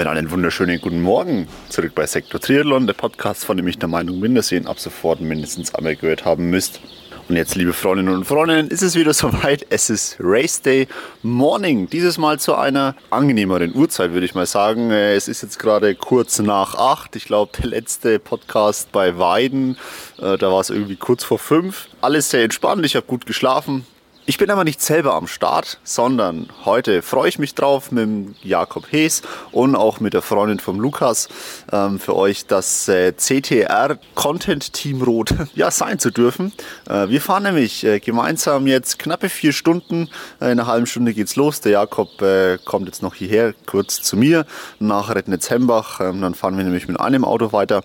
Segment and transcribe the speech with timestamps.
[0.00, 3.88] Damit einen wunderschönen guten Morgen zurück bei Sektor Triathlon, der Podcast, von dem ich der
[3.90, 6.80] Meinung bin, dass ihr ihn ab sofort mindestens einmal gehört haben müsst.
[7.28, 9.66] Und jetzt, liebe Freundinnen und Freunde, ist es wieder soweit.
[9.68, 10.88] Es ist Race Day
[11.22, 11.90] Morning.
[11.90, 14.90] Dieses Mal zu einer angenehmeren Uhrzeit, würde ich mal sagen.
[14.90, 17.14] Äh, es ist jetzt gerade kurz nach acht.
[17.14, 19.76] Ich glaube, der letzte Podcast bei Weiden,
[20.18, 21.88] äh, da war es irgendwie kurz vor fünf.
[22.00, 22.86] Alles sehr entspannt.
[22.86, 23.84] Ich habe gut geschlafen.
[24.30, 28.86] Ich bin aber nicht selber am Start, sondern heute freue ich mich drauf mit Jakob
[28.92, 31.28] Hees und auch mit der Freundin vom Lukas
[31.72, 36.52] ähm, für euch das äh, CTR Content Team Rot ja, sein zu dürfen.
[36.88, 40.08] Äh, wir fahren nämlich äh, gemeinsam jetzt knappe vier Stunden.
[40.40, 41.60] Äh, in einer halben Stunde geht's los.
[41.60, 44.46] Der Jakob äh, kommt jetzt noch hierher, kurz zu mir,
[44.78, 45.98] nach Rednitz-Hembach.
[46.02, 47.82] Ähm, dann fahren wir nämlich mit einem Auto weiter.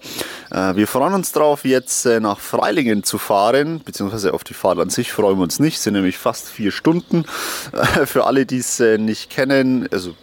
[0.52, 4.91] Äh, wir freuen uns drauf, jetzt nach Freilingen zu fahren, beziehungsweise auf die Fahrt an
[4.91, 7.23] sich freuen wir uns nicht, sind nämlich fast fast vier Stunden.
[8.05, 10.14] Für alle, die es äh, nicht kennen, also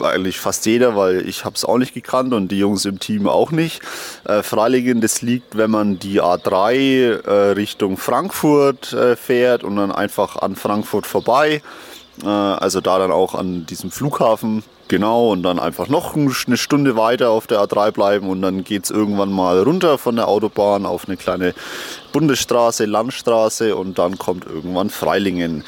[0.00, 3.28] eigentlich fast jeder, weil ich habe es auch nicht gekannt und die Jungs im Team
[3.28, 3.80] auch nicht.
[4.24, 9.90] Äh, Freilingen, das liegt, wenn man die A3 äh, Richtung Frankfurt äh, fährt und dann
[9.90, 11.60] einfach an Frankfurt vorbei.
[12.22, 16.96] Äh, also da dann auch an diesem Flughafen Genau, und dann einfach noch eine Stunde
[16.96, 20.86] weiter auf der A3 bleiben und dann geht es irgendwann mal runter von der Autobahn
[20.86, 21.54] auf eine kleine
[22.12, 25.62] Bundesstraße, Landstraße und dann kommt irgendwann Freilingen.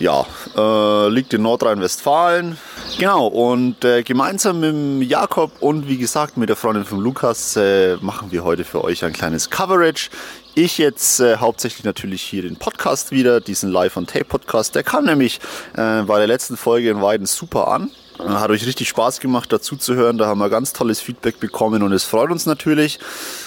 [0.00, 2.58] Ja, äh, liegt in Nordrhein-Westfalen.
[2.98, 7.96] Genau, und äh, gemeinsam mit Jakob und wie gesagt mit der Freundin von Lukas äh,
[8.00, 10.10] machen wir heute für euch ein kleines Coverage.
[10.56, 14.74] Ich jetzt äh, hauptsächlich natürlich hier den Podcast wieder, diesen Live-on-Tape-Podcast.
[14.74, 15.38] Der kam nämlich
[15.76, 17.90] äh, bei der letzten Folge in Weiden super an.
[18.18, 20.18] Hat euch richtig Spaß gemacht, dazu zu hören.
[20.18, 23.00] Da haben wir ganz tolles Feedback bekommen und es freut uns natürlich.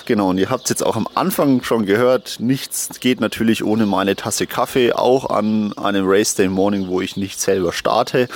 [0.05, 2.37] Genau, und ihr habt es jetzt auch am Anfang schon gehört.
[2.39, 7.15] Nichts geht natürlich ohne meine Tasse Kaffee, auch an einem Race Day Morning, wo ich
[7.15, 8.27] nicht selber starte.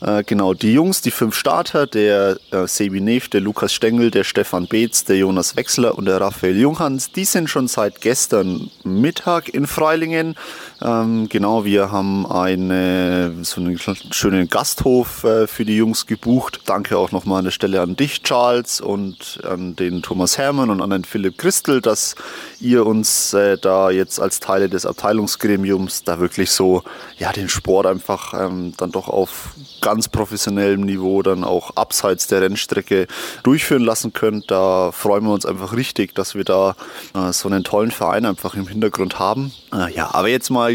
[0.00, 4.24] Äh, genau, die Jungs, die fünf Starter, der äh, Sebi Neff, der Lukas Stengel, der
[4.24, 9.48] Stefan Beetz, der Jonas Wechsler und der Raphael Junghans, die sind schon seit gestern Mittag
[9.48, 10.34] in Freilingen.
[10.82, 16.60] Ähm, genau, wir haben eine, so einen schönen Gasthof äh, für die Jungs gebucht.
[16.66, 20.82] Danke auch nochmal an der Stelle an dich, Charles, und an den Thomas Hermann und
[20.82, 22.14] an den Philipp Christel, dass
[22.60, 26.82] ihr uns äh, da jetzt als Teile des Abteilungsgremiums da wirklich so
[27.16, 32.42] ja, den Sport einfach ähm, dann doch auf ganz professionellem Niveau dann auch abseits der
[32.42, 33.06] Rennstrecke
[33.44, 34.50] durchführen lassen könnt.
[34.50, 36.76] Da freuen wir uns einfach richtig, dass wir da
[37.14, 39.52] äh, so einen tollen Verein einfach im Hintergrund haben.
[39.72, 40.65] Äh, ja, aber jetzt mal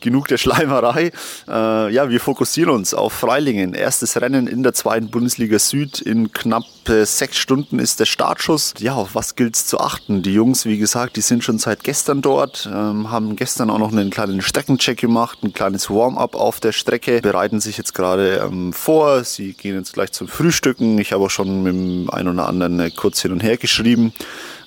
[0.00, 1.12] genug der Schleimerei.
[1.48, 3.74] Äh, ja, wir fokussieren uns auf Freilingen.
[3.74, 6.00] Erstes Rennen in der zweiten Bundesliga Süd.
[6.00, 8.74] In knapp äh, sechs Stunden ist der Startschuss.
[8.78, 10.22] Ja, auf was gilt es zu achten?
[10.22, 13.92] Die Jungs, wie gesagt, die sind schon seit gestern dort, ähm, haben gestern auch noch
[13.92, 18.72] einen kleinen Streckencheck gemacht, ein kleines Warm-up auf der Strecke, bereiten sich jetzt gerade ähm,
[18.72, 19.24] vor.
[19.24, 20.98] Sie gehen jetzt gleich zum Frühstücken.
[20.98, 24.12] Ich habe auch schon mit dem einen oder anderen äh, kurz hin und her geschrieben.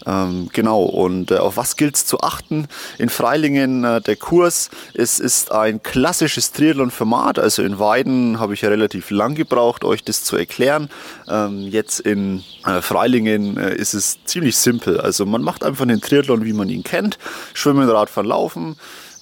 [0.08, 2.68] Ähm, genau, und äh, auf was gilt es zu achten?
[2.98, 8.62] In Freilingen äh, der Kurs, es ist ein klassisches Triathlon-Format, also in Weiden habe ich
[8.62, 10.90] ja relativ lang gebraucht, euch das zu erklären.
[11.28, 16.00] Ähm, jetzt in äh, Freilingen äh, ist es ziemlich simpel, also man macht einfach den
[16.00, 17.18] Triathlon, wie man ihn kennt,
[17.54, 18.78] Schwimmen, Radfahren, Laufen.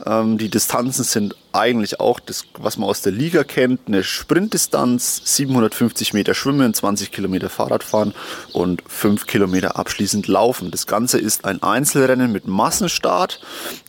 [0.06, 3.82] Ähm, die Distanzen sind eigentlich auch das, was man aus der Liga kennt.
[3.88, 8.14] Eine Sprintdistanz, 750 Meter Schwimmen, 20 Kilometer Fahrradfahren
[8.52, 10.72] und 5 Kilometer abschließend Laufen.
[10.72, 13.40] Das Ganze ist ein Einzelrennen mit Massenstart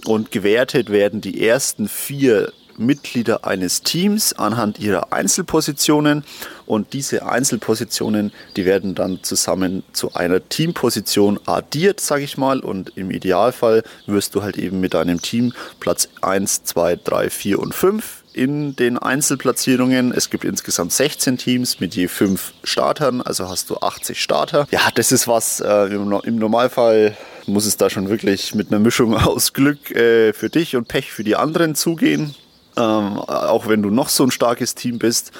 [0.05, 6.25] und gewertet werden die ersten vier Mitglieder eines Teams anhand ihrer Einzelpositionen
[6.67, 12.93] und diese Einzelpositionen, die werden dann zusammen zu einer Teamposition addiert, sage ich mal und
[12.97, 17.75] im Idealfall wirst du halt eben mit deinem Team Platz 1, 2, 3, 4 und
[17.75, 20.13] 5 in den Einzelplatzierungen.
[20.13, 24.67] Es gibt insgesamt 16 Teams mit je 5 Startern, also hast du 80 Starter.
[24.71, 29.17] Ja, das ist was äh, im, Normalfall muss es da schon wirklich mit einer Mischung
[29.17, 32.35] aus Glück äh, für dich und Pech für die anderen zugehen
[32.77, 35.33] ähm, auch wenn du noch so ein starkes Team bist.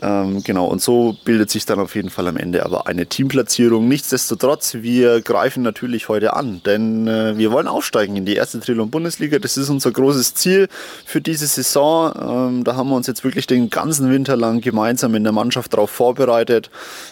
[0.00, 3.88] Ähm, genau, und so bildet sich dann auf jeden Fall am Ende aber eine Teamplatzierung.
[3.88, 9.38] Nichtsdestotrotz, wir greifen natürlich heute an, denn äh, wir wollen aufsteigen in die erste Triathlon-Bundesliga.
[9.38, 10.68] Das ist unser großes Ziel
[11.04, 12.12] für diese Saison.
[12.20, 15.72] Ähm, da haben wir uns jetzt wirklich den ganzen Winter lang gemeinsam in der Mannschaft
[15.72, 16.70] darauf vorbereitet,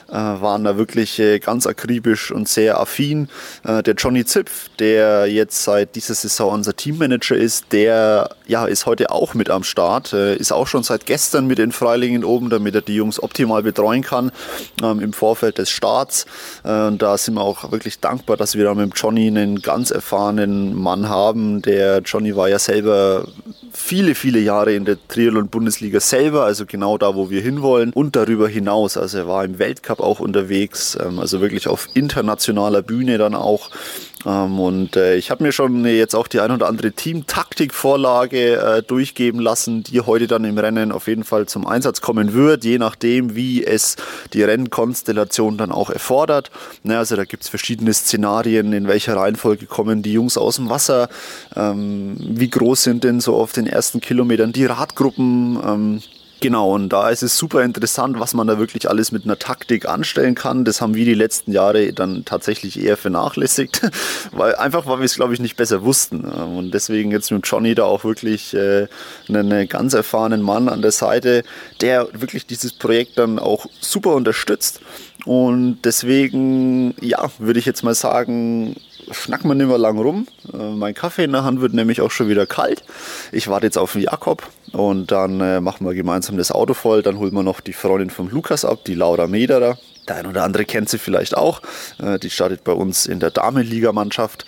[0.09, 3.29] äh, waren da wirklich äh, ganz akribisch und sehr affin.
[3.65, 8.87] Äh, der Johnny Zipf, der jetzt seit dieser Saison unser Teammanager ist, der ja, ist
[8.87, 12.51] heute auch mit am Start, äh, ist auch schon seit gestern mit in Freilingen oben,
[12.51, 14.31] damit er die Jungs optimal betreuen kann
[14.83, 16.27] ähm, im Vorfeld des Starts.
[16.65, 20.75] Äh, da sind wir auch wirklich dankbar, dass wir da mit Johnny einen ganz erfahrenen
[20.75, 21.63] Mann haben.
[21.63, 23.27] Der Johnny war ja selber
[23.73, 28.49] viele, viele Jahre in der Triathlon-Bundesliga selber, also genau da, wo wir hinwollen und darüber
[28.49, 28.97] hinaus.
[28.97, 33.71] Also er war im Weltcup auch unterwegs, ähm, also wirklich auf internationaler Bühne dann auch.
[34.27, 38.83] Ähm, und äh, ich habe mir schon jetzt auch die ein oder andere Team-Taktik-Vorlage äh,
[38.83, 42.79] durchgeben lassen, die heute dann im Rennen auf jeden Fall zum Einsatz kommen wird, je
[42.79, 43.97] nachdem, wie es
[44.33, 46.51] die Rennkonstellation dann auch erfordert.
[46.83, 50.69] Ne, also da gibt es verschiedene Szenarien, in welcher Reihenfolge kommen die Jungs aus dem
[50.69, 51.09] Wasser,
[51.55, 56.03] ähm, wie groß sind denn so auf den ersten Kilometern die Radgruppen.
[56.37, 59.39] Ähm, Genau, und da ist es super interessant, was man da wirklich alles mit einer
[59.39, 60.67] Taktik anstellen kann.
[60.67, 63.81] Das haben wir die letzten Jahre dann tatsächlich eher vernachlässigt,
[64.33, 66.25] weil einfach, weil wir es, glaube ich, nicht besser wussten.
[66.25, 68.87] Und deswegen jetzt mit Johnny da auch wirklich äh,
[69.29, 71.43] einen ganz erfahrenen Mann an der Seite,
[71.81, 74.81] der wirklich dieses Projekt dann auch super unterstützt.
[75.25, 78.77] Und deswegen, ja, würde ich jetzt mal sagen,
[79.11, 80.29] schnacken wir nicht mehr lang rum.
[80.53, 82.85] Äh, mein Kaffee in der Hand wird nämlich auch schon wieder kalt.
[83.33, 84.47] Ich warte jetzt auf den Jakob
[84.77, 87.03] und dann äh, machen wir gemeinsam das Auto voll.
[87.03, 89.79] Dann holen wir noch die Freundin vom Lukas ab, die Laura Mederer.
[90.07, 91.63] Der ein oder andere kennt sie vielleicht auch.
[91.99, 94.45] Äh, die startet bei uns in der Damenligamannschaft.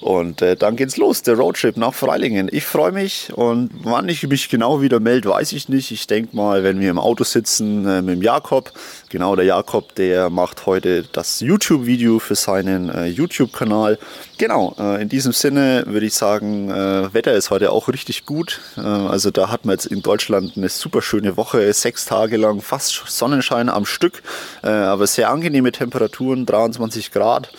[0.00, 2.48] Und äh, dann geht's los, der Roadtrip nach Freilingen.
[2.52, 5.90] Ich freue mich und wann ich mich genau wieder melde, weiß ich nicht.
[5.90, 8.70] Ich denke mal, wenn wir im Auto sitzen äh, mit dem Jakob,
[9.14, 13.96] genau der Jakob, der macht heute das YouTube-Video für seinen äh, YouTube-Kanal.
[14.38, 18.60] Genau, äh, in diesem Sinne würde ich sagen, äh, Wetter ist heute auch richtig gut.
[18.76, 22.60] Äh, also da hat man jetzt in Deutschland eine super schöne Woche, sechs Tage lang
[22.60, 24.22] fast Sonnenschein am Stück,
[24.62, 27.50] aber sehr angenehme Temperaturen, 23 Grad.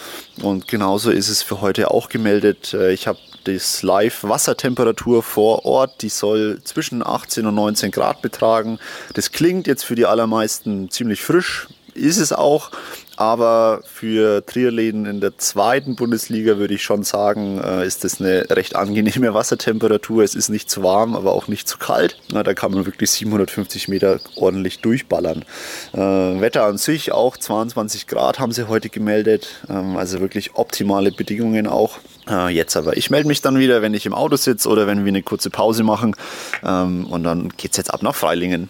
[0.41, 2.73] Und genauso ist es für heute auch gemeldet.
[2.73, 8.79] Äh, ich habe das Live-Wassertemperatur vor Ort, die soll zwischen 18 und 19 Grad betragen.
[9.13, 12.71] Das klingt jetzt für die allermeisten ziemlich frisch, ist es auch.
[13.17, 18.49] Aber für Triathleten in der zweiten Bundesliga würde ich schon sagen, äh, ist das eine
[18.49, 20.23] recht angenehme Wassertemperatur.
[20.23, 22.19] Es ist nicht zu warm, aber auch nicht zu kalt.
[22.29, 25.45] Da kann man wirklich 750 Meter ordentlich durchballern.
[25.93, 29.63] Äh, Wetter an sich auch 22 Grad haben sie heute gemeldet.
[29.69, 31.99] Ähm, also wirklich optimale Bedingungen auch.
[32.29, 32.97] Äh, jetzt aber.
[32.97, 35.49] Ich melde mich dann wieder, wenn ich im Auto sitze oder wenn wir eine kurze
[35.49, 36.15] Pause machen.
[36.63, 38.69] Ähm, und dann geht es jetzt ab nach Freilingen.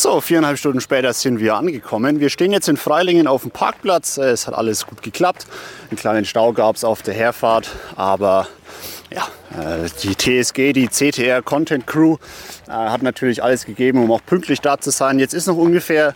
[0.00, 2.20] So, viereinhalb Stunden später sind wir angekommen.
[2.20, 4.16] Wir stehen jetzt in Freilingen auf dem Parkplatz.
[4.16, 5.46] Es hat alles gut geklappt.
[5.90, 8.46] Einen kleinen Stau gab es auf der Herfahrt, aber
[9.10, 9.26] ja,
[9.60, 12.16] äh, die TSG, die CTR Content Crew,
[12.68, 15.18] äh, hat natürlich alles gegeben, um auch pünktlich da zu sein.
[15.18, 16.14] Jetzt ist noch ungefähr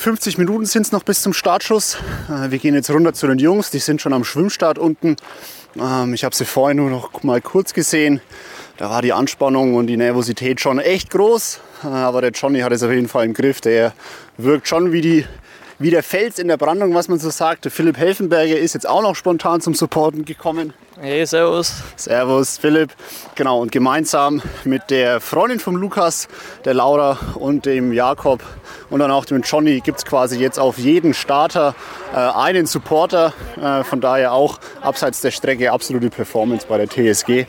[0.00, 1.98] 50 Minuten sind es noch bis zum Startschuss.
[2.30, 5.16] Äh, wir gehen jetzt runter zu den Jungs, die sind schon am Schwimmstart unten.
[5.78, 8.22] Ähm, ich habe sie vorhin nur noch mal kurz gesehen.
[8.78, 11.60] Da war die Anspannung und die Nervosität schon echt groß.
[11.82, 13.60] Aber der Johnny hat es auf jeden Fall im Griff.
[13.60, 13.92] Der
[14.38, 15.26] wirkt schon wie, die,
[15.78, 17.66] wie der Fels in der Brandung, was man so sagt.
[17.66, 20.72] Der Philipp Helfenberger ist jetzt auch noch spontan zum Supporten gekommen.
[21.02, 21.82] Hey, servus.
[21.96, 22.90] Servus, Philipp.
[23.34, 26.28] Genau, und gemeinsam mit der Freundin von Lukas,
[26.66, 28.42] der Laura und dem Jakob
[28.90, 31.74] und dann auch dem Johnny gibt es quasi jetzt auf jeden Starter
[32.12, 33.32] äh, einen Supporter.
[33.58, 37.30] Äh, von daher auch abseits der Strecke absolute Performance bei der TSG.
[37.30, 37.46] Äh,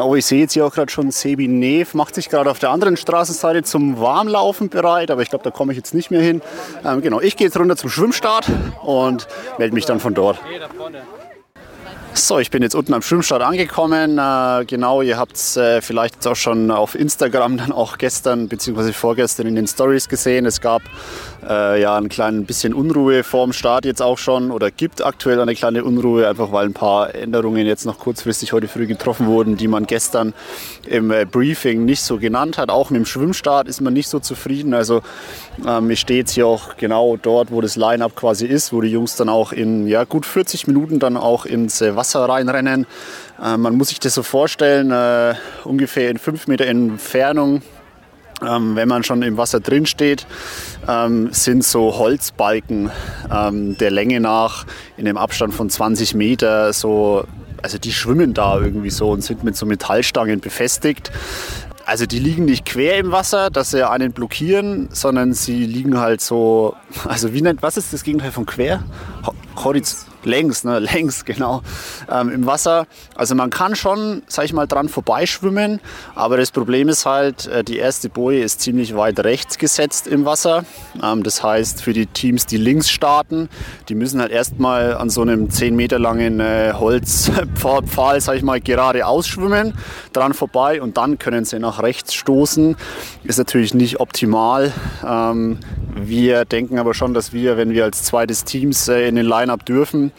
[0.00, 2.70] oh, ich sehe jetzt hier auch gerade schon Sebi Neef, macht sich gerade auf der
[2.70, 6.40] anderen Straßenseite zum Warmlaufen bereit, aber ich glaube, da komme ich jetzt nicht mehr hin.
[6.84, 8.46] Ähm, genau, ich gehe jetzt runter zum Schwimmstart
[8.82, 9.26] und
[9.58, 10.38] melde mich dann von dort.
[10.44, 11.02] Hey, da vorne.
[12.18, 14.18] So, ich bin jetzt unten am Schwimmstart angekommen.
[14.18, 18.92] Äh, genau, ihr habt es äh, vielleicht auch schon auf Instagram dann auch gestern bzw.
[18.94, 20.46] vorgestern in den Stories gesehen.
[20.46, 20.80] Es gab
[21.48, 25.54] äh, ja ein klein bisschen Unruhe vorm Start jetzt auch schon oder gibt aktuell eine
[25.54, 29.68] kleine Unruhe, einfach weil ein paar Änderungen jetzt noch kurzfristig heute früh getroffen wurden, die
[29.68, 30.34] man gestern
[30.86, 32.70] im äh, Briefing nicht so genannt hat.
[32.70, 34.74] Auch mit dem Schwimmstart ist man nicht so zufrieden.
[34.74, 35.02] Also
[35.66, 38.90] ähm, ich stehe jetzt hier auch genau dort, wo das Line-Up quasi ist, wo die
[38.90, 42.86] Jungs dann auch in ja, gut 40 Minuten dann auch ins äh, Wasser reinrennen.
[43.42, 45.34] Äh, man muss sich das so vorstellen, äh,
[45.64, 47.62] ungefähr in fünf Meter Entfernung
[48.42, 50.26] ähm, wenn man schon im Wasser drin steht,
[50.88, 52.90] ähm, sind so Holzbalken
[53.32, 54.66] ähm, der Länge nach
[54.96, 57.24] in dem Abstand von 20 Meter so,
[57.62, 61.10] also die schwimmen da irgendwie so und sind mit so Metallstangen befestigt.
[61.86, 66.20] also die liegen nicht quer im Wasser, dass sie einen blockieren, sondern sie liegen halt
[66.20, 66.74] so,
[67.04, 68.82] also wie nennt, was ist das Gegenteil von quer?
[69.56, 70.78] Horiz längs, ne?
[70.92, 71.62] längs, genau,
[72.10, 72.86] ähm, im Wasser.
[73.14, 75.80] Also man kann schon, sag ich mal, dran vorbeischwimmen,
[76.14, 80.24] aber das Problem ist halt, äh, die erste Boje ist ziemlich weit rechts gesetzt im
[80.24, 80.64] Wasser.
[81.02, 83.48] Ähm, das heißt, für die Teams, die links starten,
[83.88, 88.60] die müssen halt erstmal an so einem 10 Meter langen äh, Holzpfahl, sag ich mal,
[88.60, 89.74] gerade ausschwimmen,
[90.12, 92.76] dran vorbei und dann können sie nach rechts stoßen.
[93.24, 94.72] Ist natürlich nicht optimal.
[95.06, 95.58] Ähm,
[95.96, 99.64] wir denken aber schon, dass wir, wenn wir als zweites Teams äh, in den Line-Up
[99.64, 100.12] dürfen,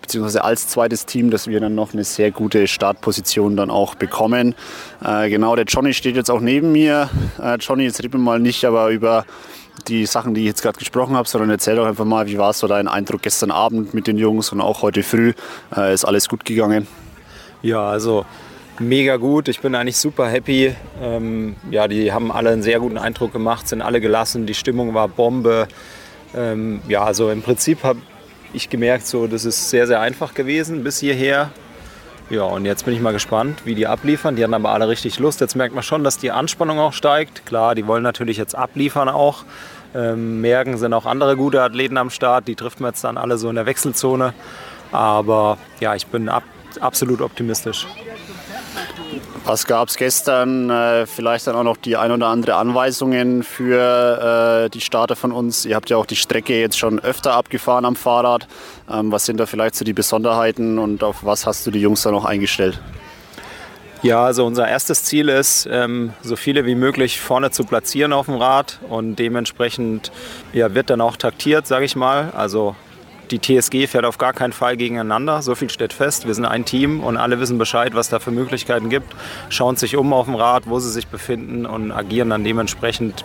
[0.00, 4.54] beziehungsweise als zweites Team, dass wir dann noch eine sehr gute Startposition dann auch bekommen.
[5.04, 7.10] Äh, genau, der Johnny steht jetzt auch neben mir.
[7.42, 9.24] Äh, Johnny, jetzt reden wir mal nicht aber über
[9.88, 12.52] die Sachen, die ich jetzt gerade gesprochen habe, sondern erzähl doch einfach mal, wie war
[12.52, 15.32] so dein Eindruck gestern Abend mit den Jungs und auch heute früh?
[15.76, 16.86] Äh, ist alles gut gegangen?
[17.62, 18.24] Ja, also
[18.80, 19.48] mega gut.
[19.48, 20.74] Ich bin eigentlich super happy.
[21.02, 24.46] Ähm, ja, die haben alle einen sehr guten Eindruck gemacht, sind alle gelassen.
[24.46, 25.68] Die Stimmung war Bombe.
[26.34, 28.00] Ähm, ja, also im Prinzip habe
[28.52, 31.50] ich gemerkt, so, das ist sehr, sehr einfach gewesen bis hierher.
[32.28, 34.34] Ja, und jetzt bin ich mal gespannt, wie die abliefern.
[34.34, 35.40] Die hatten aber alle richtig Lust.
[35.40, 37.46] Jetzt merkt man schon, dass die Anspannung auch steigt.
[37.46, 39.44] Klar, die wollen natürlich jetzt abliefern auch.
[39.94, 42.48] Ähm, Mergen sind auch andere gute Athleten am Start.
[42.48, 44.34] Die trifft man jetzt dann alle so in der Wechselzone.
[44.90, 46.42] Aber ja, ich bin ab,
[46.80, 47.86] absolut optimistisch.
[49.44, 50.70] Was gab es gestern?
[50.70, 55.30] Äh, vielleicht dann auch noch die ein oder andere Anweisungen für äh, die Starter von
[55.30, 55.64] uns.
[55.64, 58.48] Ihr habt ja auch die Strecke jetzt schon öfter abgefahren am Fahrrad.
[58.90, 62.02] Ähm, was sind da vielleicht so die Besonderheiten und auf was hast du die Jungs
[62.02, 62.80] da noch eingestellt?
[64.02, 68.26] Ja, also unser erstes Ziel ist, ähm, so viele wie möglich vorne zu platzieren auf
[68.26, 70.12] dem Rad und dementsprechend
[70.52, 72.30] ja, wird dann auch taktiert, sage ich mal.
[72.36, 72.76] Also
[73.30, 75.42] die TSG fährt auf gar keinen Fall gegeneinander.
[75.42, 76.26] So viel steht fest.
[76.26, 79.14] Wir sind ein Team und alle wissen Bescheid, was da für Möglichkeiten gibt.
[79.48, 83.24] Schauen sich um auf dem Rad, wo sie sich befinden und agieren dann dementsprechend.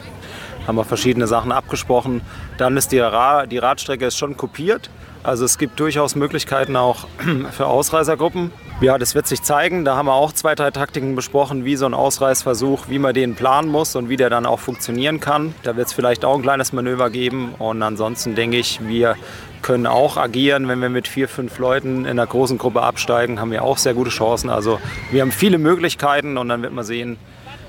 [0.67, 2.21] Haben wir verschiedene Sachen abgesprochen.
[2.57, 4.89] Dann ist die, Ra die Radstrecke ist schon kopiert.
[5.23, 7.07] Also es gibt durchaus Möglichkeiten auch
[7.51, 8.51] für Ausreißergruppen.
[8.81, 9.85] Ja, das wird sich zeigen.
[9.85, 13.35] Da haben wir auch zwei, drei Taktiken besprochen, wie so ein Ausreißversuch, wie man den
[13.35, 15.53] planen muss und wie der dann auch funktionieren kann.
[15.61, 17.53] Da wird es vielleicht auch ein kleines Manöver geben.
[17.59, 19.15] Und ansonsten denke ich, wir
[19.61, 20.67] können auch agieren.
[20.67, 23.93] Wenn wir mit vier, fünf Leuten in einer großen Gruppe absteigen, haben wir auch sehr
[23.93, 24.49] gute Chancen.
[24.49, 24.79] Also
[25.11, 27.17] wir haben viele Möglichkeiten und dann wird man sehen,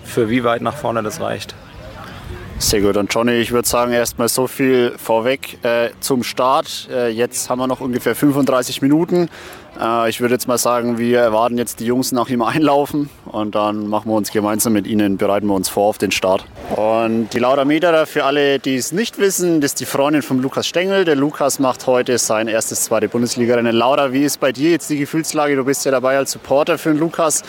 [0.04, 1.54] für wie weit nach vorne das reicht.
[2.62, 2.96] Sehr gut.
[2.96, 6.88] Und Johnny, ich würde sagen, erstmal so viel vorweg äh, zum Start.
[6.90, 9.28] Äh, jetzt haben wir noch ungefähr 35 Minuten.
[9.82, 13.54] Äh, ich würde jetzt mal sagen, wir erwarten jetzt die Jungs nach ihm einlaufen und
[13.54, 16.44] dann machen wir uns gemeinsam mit ihnen, bereiten wir uns vor auf den Start.
[16.76, 20.40] Und die Laura Mederer, für alle, die es nicht wissen, das ist die Freundin von
[20.40, 21.04] Lukas Stengel.
[21.04, 23.74] Der Lukas macht heute sein erstes zweite Bundesliga-Rennen.
[23.74, 25.56] Laura, wie ist bei dir jetzt die Gefühlslage?
[25.56, 27.42] Du bist ja dabei als Supporter für den Lukas.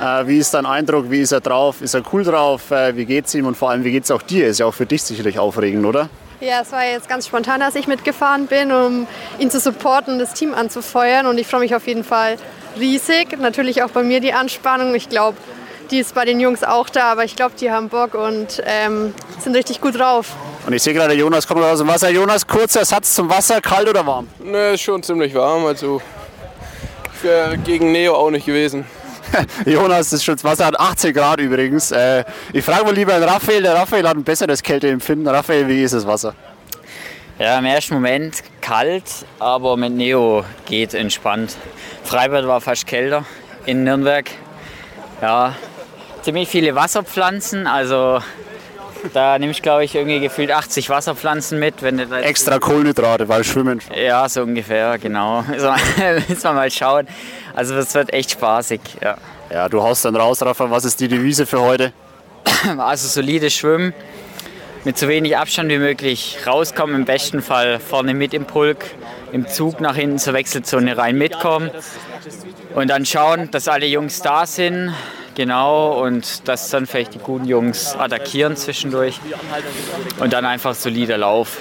[0.00, 1.10] Äh, wie ist dein Eindruck?
[1.10, 1.80] Wie ist er drauf?
[1.80, 2.70] Ist er cool drauf?
[2.70, 3.46] Äh, wie geht es ihm?
[3.46, 4.48] Und vor allem, wie geht es auch dir?
[4.48, 6.08] Ist ja auch für dich sicherlich aufregend, oder?
[6.40, 9.06] Ja, es war jetzt ganz spontan, dass ich mitgefahren bin, um
[9.38, 11.26] ihn zu supporten und das Team anzufeuern.
[11.26, 12.36] Und ich freue mich auf jeden Fall
[12.78, 13.38] riesig.
[13.38, 14.94] Natürlich auch bei mir die Anspannung.
[14.94, 15.38] Ich glaube,
[15.90, 19.14] die ist bei den Jungs auch da, aber ich glaube, die haben Bock und ähm,
[19.38, 20.32] sind richtig gut drauf.
[20.66, 22.10] Und ich sehe gerade, Jonas kommt aus dem Wasser.
[22.10, 24.28] Jonas, kurzer Satz zum Wasser, kalt oder warm?
[24.38, 25.64] Ne, ist schon ziemlich warm.
[25.64, 26.02] Also
[27.64, 28.84] gegen Neo auch nicht gewesen.
[29.66, 31.90] Jonas, das Wasser hat 18 Grad übrigens.
[31.90, 33.62] Äh, ich frage mal lieber den Raphael.
[33.62, 35.26] Der Raphael hat ein besseres Kälteempfinden.
[35.28, 36.34] Raphael, wie ist das Wasser?
[37.38, 39.04] Ja, im ersten Moment kalt,
[39.38, 41.56] aber mit Neo geht entspannt.
[42.04, 43.24] Freibad war fast kälter
[43.66, 44.30] in Nürnberg.
[45.20, 45.54] Ja,
[46.22, 48.20] ziemlich viele Wasserpflanzen, also
[49.12, 51.82] da nehme ich, glaube ich, irgendwie gefühlt 80 Wasserpflanzen mit.
[51.82, 53.80] Wenn Extra Kohlenhydrate, weil schwimmen.
[53.94, 55.42] Ja, so ungefähr, genau.
[55.48, 57.06] Müssen wir mal schauen.
[57.54, 59.16] Also es wird echt spaßig, ja.
[59.50, 60.70] Ja, du haust dann raus, Rafa.
[60.70, 61.92] Was ist die Devise für heute?
[62.78, 63.92] Also solides Schwimmen,
[64.84, 68.84] mit so wenig Abstand wie möglich rauskommen, im besten Fall vorne mit im Pulk,
[69.32, 71.70] im Zug nach hinten zur Wechselzone rein mitkommen
[72.74, 74.94] und dann schauen, dass alle Jungs da sind,
[75.36, 79.20] Genau, und dass dann vielleicht die guten Jungs attackieren zwischendurch
[80.18, 81.58] und dann einfach solider Lauf.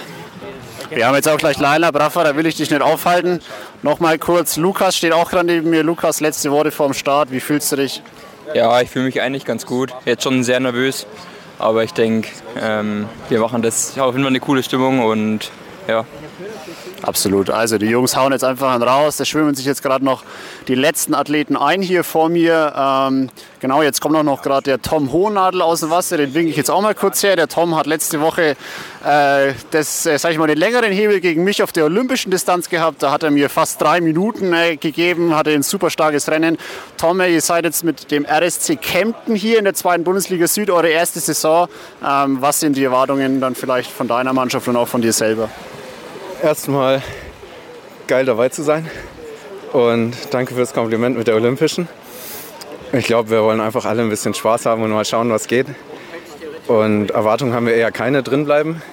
[0.91, 3.41] Wir haben jetzt auch gleich Leila Braffer, da will ich dich nicht aufhalten.
[3.84, 5.84] Nochmal kurz, Lukas steht auch gerade neben mir.
[5.84, 8.01] Lukas, letzte Worte vorm Start, wie fühlst du dich?
[8.53, 9.94] Ja, ich fühle mich eigentlich ganz gut.
[10.05, 11.05] Jetzt schon sehr nervös,
[11.60, 15.51] aber ich denke, ähm, wir machen das auf jeden Fall eine coole Stimmung und
[15.89, 16.05] ja,
[17.05, 17.51] Absolut.
[17.51, 19.17] Also die Jungs hauen jetzt einfach raus.
[19.17, 20.24] Da schwimmen sich jetzt gerade noch
[20.67, 22.74] die letzten Athleten ein hier vor mir.
[22.75, 26.17] Ähm, genau, jetzt kommt auch noch gerade der Tom Hohnadel aus dem Wasser.
[26.17, 27.35] Den winke ich jetzt auch mal kurz her.
[27.35, 28.57] Der Tom hat letzte Woche
[29.05, 32.69] äh, das, äh, sag ich mal, den längeren Hebel gegen mich auf der olympischen Distanz
[32.69, 33.03] gehabt.
[33.03, 36.57] Da hat er mir fast drei Minuten äh, gegeben, hatte ein super starkes Rennen.
[36.97, 40.89] Tom, ihr seid jetzt mit dem RSC Kempten hier in der zweiten Bundesliga Süd, eure
[40.89, 41.67] erste Saison.
[42.03, 45.50] Ähm, was sind die Erwartungen dann vielleicht von deiner Mannschaft und auch von dir selber?
[46.45, 47.01] Erstmal
[48.07, 48.87] geil dabei zu sein
[49.73, 51.87] und danke fürs Kompliment mit der Olympischen.
[52.93, 55.65] Ich glaube, wir wollen einfach alle ein bisschen Spaß haben und mal schauen, was geht.
[56.67, 58.83] Und Erwartungen haben wir eher keine drin bleiben.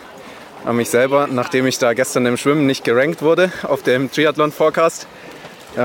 [0.65, 5.07] An mich selber, nachdem ich da gestern im Schwimmen nicht gerankt wurde auf dem Triathlon-Forecast,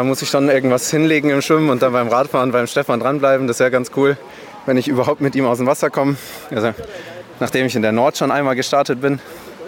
[0.03, 3.45] muss ich schon irgendwas hinlegen im Schwimmen und dann beim Radfahren beim Stefan dranbleiben.
[3.45, 4.17] Das wäre ganz cool,
[4.65, 6.15] wenn ich überhaupt mit ihm aus dem Wasser komme.
[6.49, 6.73] Also,
[7.41, 9.19] nachdem ich in der Nord schon einmal gestartet bin,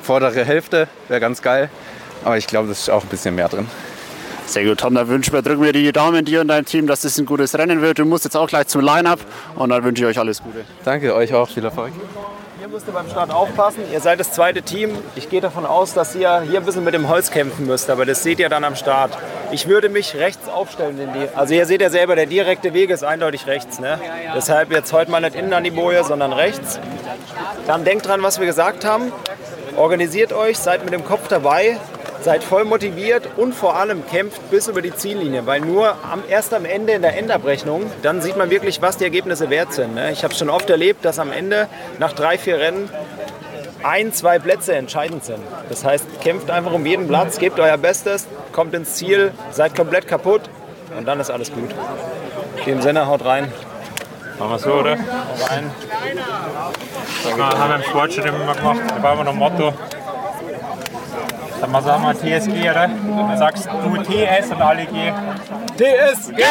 [0.09, 1.69] vordere Hälfte wäre ganz geil.
[2.25, 3.67] Aber ich glaube, das ist auch ein bisschen mehr drin.
[4.47, 4.95] Sehr gut, Tom.
[4.95, 7.55] Dann wünschen wir, drücken wir die Daumen dir und deinem Team, dass es ein gutes
[7.55, 7.99] Rennen wird.
[7.99, 9.19] Du musst jetzt auch gleich zum Line-Up
[9.53, 10.65] und dann wünsche ich euch alles Gute.
[10.83, 11.47] Danke, euch auch.
[11.47, 11.91] Viel Erfolg.
[12.59, 13.83] Ihr müsst beim Start aufpassen.
[13.93, 14.97] Ihr seid das zweite Team.
[15.15, 18.07] Ich gehe davon aus, dass ihr hier ein bisschen mit dem Holz kämpfen müsst, aber
[18.07, 19.15] das seht ihr dann am Start.
[19.51, 20.99] Ich würde mich rechts aufstellen.
[20.99, 23.79] In die, also ihr seht ja selber, der direkte Weg ist eindeutig rechts.
[23.79, 23.99] Ne?
[24.35, 26.79] Deshalb jetzt heute mal nicht innen an die Boje, sondern rechts.
[27.67, 29.11] Dann denkt dran, was wir gesagt haben.
[29.79, 31.77] Organisiert euch, seid mit dem Kopf dabei,
[32.19, 36.53] seid voll motiviert und vor allem kämpft bis über die Ziellinie, weil nur am, erst
[36.53, 39.95] am Ende in der Endabrechnung, dann sieht man wirklich, was die Ergebnisse wert sind.
[39.95, 40.11] Ne?
[40.11, 42.89] Ich habe schon oft erlebt, dass am Ende nach drei, vier Rennen
[43.81, 45.39] ein, zwei Plätze entscheidend sind.
[45.69, 50.07] Das heißt, kämpft einfach um jeden Platz, gebt euer Bestes, kommt ins Ziel, seid komplett
[50.07, 50.41] kaputt
[50.97, 51.73] und dann ist alles gut.
[52.65, 53.49] In dem Sinne, haut rein.
[54.39, 54.91] Machen wir so, oder?
[54.91, 55.71] Rein.
[57.23, 59.73] Wir haben wir im Sportstudium immer gemacht, da brauchen wir noch ein Motto.
[61.59, 62.87] Dann mal sagen wir TSG, oder?
[62.87, 65.11] Dann sagst du TS und alle G.
[65.75, 66.43] TSG!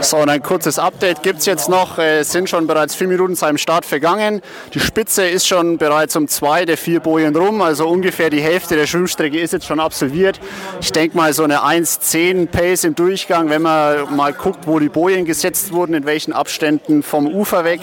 [0.00, 1.98] So, und ein kurzes Update gibt es jetzt noch.
[1.98, 4.42] Es sind schon bereits vier Minuten seit dem Start vergangen.
[4.74, 8.76] Die Spitze ist schon bereits um zwei der vier Bojen rum, also ungefähr die Hälfte
[8.76, 10.40] der Schwimmstrecke ist jetzt schon absolviert.
[10.80, 14.88] Ich denke mal so eine 1,10 Pace im Durchgang, wenn man mal guckt, wo die
[14.88, 17.80] Bojen gesetzt wurden, in welchen Abständen vom Ufer weg.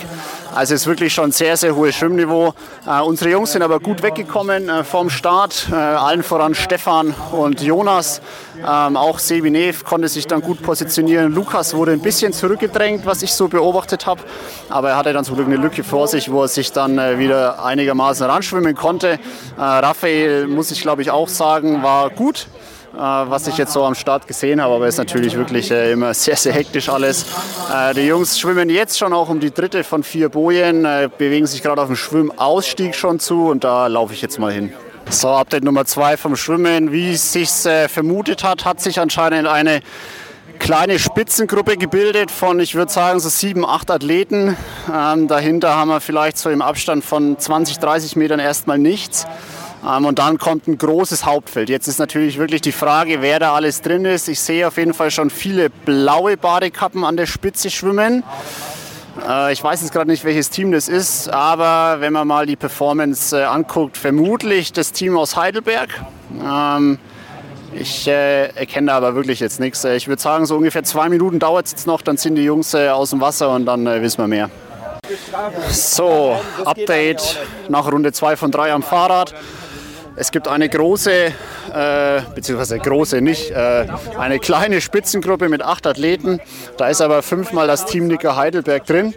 [0.53, 2.53] Also es ist wirklich schon sehr, sehr hohes Schwimmniveau.
[2.85, 5.67] Äh, unsere Jungs sind aber gut weggekommen äh, vom Start.
[5.71, 8.21] Äh, allen voran Stefan und Jonas.
[8.67, 11.33] Ähm, auch Sebinev konnte sich dann gut positionieren.
[11.33, 14.21] Lukas wurde ein bisschen zurückgedrängt, was ich so beobachtet habe.
[14.69, 17.19] Aber er hatte dann zum Glück eine Lücke vor sich, wo er sich dann äh,
[17.19, 19.19] wieder einigermaßen ranschwimmen konnte.
[19.57, 22.47] Äh, Raphael, muss ich glaube ich auch sagen, war gut.
[22.93, 26.13] Äh, was ich jetzt so am Start gesehen habe, aber ist natürlich wirklich äh, immer
[26.13, 27.25] sehr, sehr hektisch alles.
[27.73, 30.85] Äh, die Jungs schwimmen jetzt schon auch um die dritte von vier Bojen,
[31.17, 34.73] bewegen sich gerade auf dem Schwimmausstieg schon zu und da laufe ich jetzt mal hin.
[35.09, 36.91] So, Update Nummer zwei vom Schwimmen.
[36.91, 39.81] Wie es sich vermutet hat, hat sich anscheinend eine
[40.59, 44.55] kleine Spitzengruppe gebildet von, ich würde sagen, so sieben, acht Athleten.
[44.93, 49.25] Ähm, dahinter haben wir vielleicht so im Abstand von 20, 30 Metern erstmal nichts.
[49.83, 51.69] Ähm, und dann kommt ein großes Hauptfeld.
[51.69, 54.29] Jetzt ist natürlich wirklich die Frage, wer da alles drin ist.
[54.29, 58.23] Ich sehe auf jeden Fall schon viele blaue Badekappen an der Spitze schwimmen.
[59.27, 62.55] Äh, ich weiß jetzt gerade nicht, welches Team das ist, aber wenn man mal die
[62.55, 65.89] Performance äh, anguckt, vermutlich das Team aus Heidelberg.
[66.43, 66.99] Ähm,
[67.73, 69.83] ich äh, erkenne aber wirklich jetzt nichts.
[69.83, 72.75] Ich würde sagen, so ungefähr zwei Minuten dauert es jetzt noch, dann sind die Jungs
[72.75, 74.49] aus dem Wasser und dann wissen wir mehr.
[75.69, 79.33] So, Update nach Runde 2 von 3 am Fahrrad.
[80.21, 83.87] Es gibt eine große, äh, beziehungsweise große nicht, äh,
[84.19, 86.39] eine kleine Spitzengruppe mit acht Athleten.
[86.77, 89.15] Da ist aber fünfmal das Team Nicker Heidelberg drin.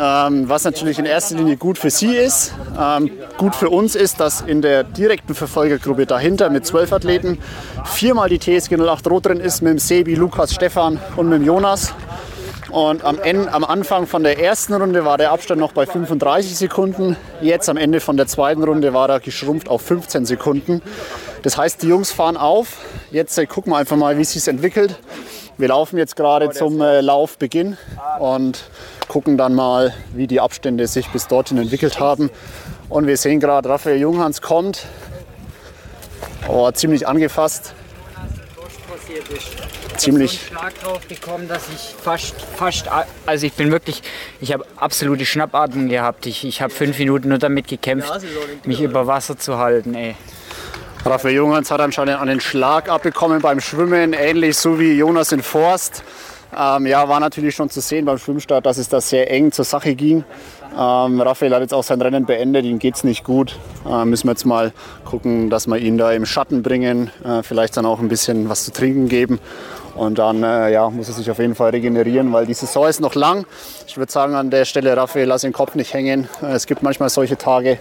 [0.00, 2.54] Ähm, was natürlich in erster Linie gut für sie ist.
[2.80, 7.36] Ähm, gut für uns ist, dass in der direkten Verfolgergruppe dahinter mit zwölf Athleten
[7.84, 11.44] viermal die TSG 08 Rot drin ist, mit dem Sebi, Lukas, Stefan und mit dem
[11.44, 11.92] Jonas.
[12.72, 16.56] Und am, Ende, am Anfang von der ersten Runde war der Abstand noch bei 35
[16.56, 17.18] Sekunden.
[17.42, 20.80] Jetzt am Ende von der zweiten Runde war er geschrumpft auf 15 Sekunden.
[21.42, 22.78] Das heißt, die Jungs fahren auf.
[23.10, 24.98] Jetzt äh, gucken wir einfach mal, wie es sich entwickelt.
[25.58, 27.76] Wir laufen jetzt gerade zum äh, Laufbeginn
[28.18, 28.64] und
[29.06, 32.30] gucken dann mal, wie die Abstände sich bis dorthin entwickelt haben.
[32.88, 34.86] Und wir sehen gerade, Raphael Junghans kommt.
[36.48, 37.74] Oh, ziemlich angefasst.
[39.96, 40.40] Ziemlich.
[40.48, 42.86] Ich habe so einen Schlag drauf bekommen, dass ich fast, fast,
[43.26, 44.02] also ich bin wirklich,
[44.40, 46.26] ich habe absolute Schnappatmung gehabt.
[46.26, 48.10] Ich, ich habe fünf Minuten nur damit gekämpft,
[48.64, 50.16] mich über Wasser zu halten, ey.
[51.04, 56.04] Raphael Junghans hat anscheinend einen Schlag abbekommen beim Schwimmen, ähnlich so wie Jonas in Forst.
[56.56, 59.64] Ähm, ja, war natürlich schon zu sehen beim Schwimmstart, dass es da sehr eng zur
[59.64, 60.24] Sache ging.
[60.78, 63.58] Ähm, Raphael hat jetzt auch sein Rennen beendet, ihm geht es nicht gut.
[63.88, 64.72] Äh, müssen wir jetzt mal
[65.04, 68.64] gucken, dass wir ihn da im Schatten bringen, äh, vielleicht dann auch ein bisschen was
[68.64, 69.38] zu trinken geben.
[69.94, 73.00] Und dann äh, ja, muss er sich auf jeden Fall regenerieren, weil die Saison ist
[73.00, 73.46] noch lang.
[73.86, 76.28] Ich würde sagen, an der Stelle, Raphael, lass den Kopf nicht hängen.
[76.42, 77.78] Äh, es gibt manchmal solche Tage.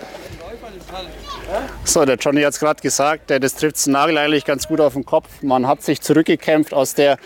[1.83, 4.93] So, der Johnny hat es gerade gesagt, das trifft den Nagel eigentlich ganz gut auf
[4.93, 5.27] den Kopf.
[5.41, 7.17] Man hat sich zurückgekämpft aus der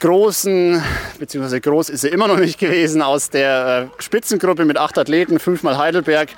[0.00, 0.82] großen,
[1.18, 5.38] beziehungsweise groß ist er immer noch nicht gewesen, aus der äh, Spitzengruppe mit acht Athleten,
[5.38, 6.28] fünfmal Heidelberg,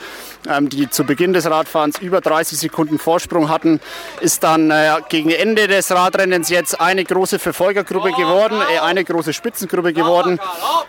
[0.49, 3.81] ähm, die zu Beginn des Radfahrens über 30 Sekunden Vorsprung hatten,
[4.21, 9.33] ist dann äh, gegen Ende des Radrennens jetzt eine große Verfolgergruppe geworden, äh, eine große
[9.33, 10.41] Spitzengruppe geworden.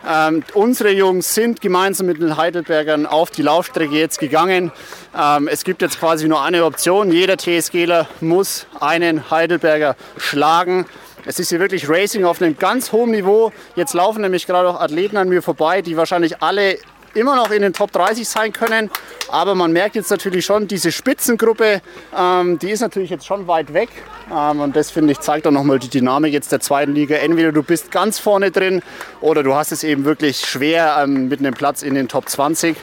[0.09, 4.71] Ähm, unsere Jungs sind gemeinsam mit den Heidelbergern auf die Laufstrecke jetzt gegangen.
[5.17, 7.11] Ähm, es gibt jetzt quasi nur eine Option.
[7.11, 10.85] Jeder TSGler muss einen Heidelberger schlagen.
[11.25, 13.51] Es ist hier wirklich Racing auf einem ganz hohen Niveau.
[13.75, 16.79] Jetzt laufen nämlich gerade auch Athleten an mir vorbei, die wahrscheinlich alle
[17.13, 18.89] immer noch in den Top 30 sein können.
[19.29, 21.81] Aber man merkt jetzt natürlich schon, diese Spitzengruppe,
[22.17, 23.89] ähm, die ist natürlich jetzt schon weit weg.
[24.31, 27.15] Ähm, und das finde ich zeigt auch nochmal die Dynamik jetzt der zweiten Liga.
[27.15, 28.81] Entweder du bist ganz vorne drin
[29.21, 32.75] oder du hast es eben wirklich schwer ähm, mit einem Platz in den Top 20.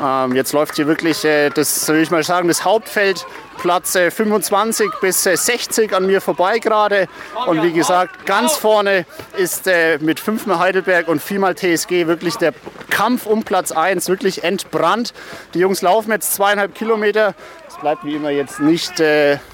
[0.00, 3.26] Ähm, jetzt läuft hier wirklich, äh, das soll ich mal sagen, das Hauptfeld
[3.60, 7.08] Platz 25 äh, bis 60 äh, an mir vorbei gerade.
[7.46, 9.04] Und wie gesagt, ganz vorne
[9.36, 12.54] ist äh, mit fünfmal Heidelberg und viermal TSG wirklich der
[12.88, 15.12] Kampf um Platz 1 wirklich entbrannt.
[15.54, 17.34] Die Jungs laufen jetzt zweieinhalb Kilometer.
[17.68, 18.94] Es bleibt wie immer jetzt nicht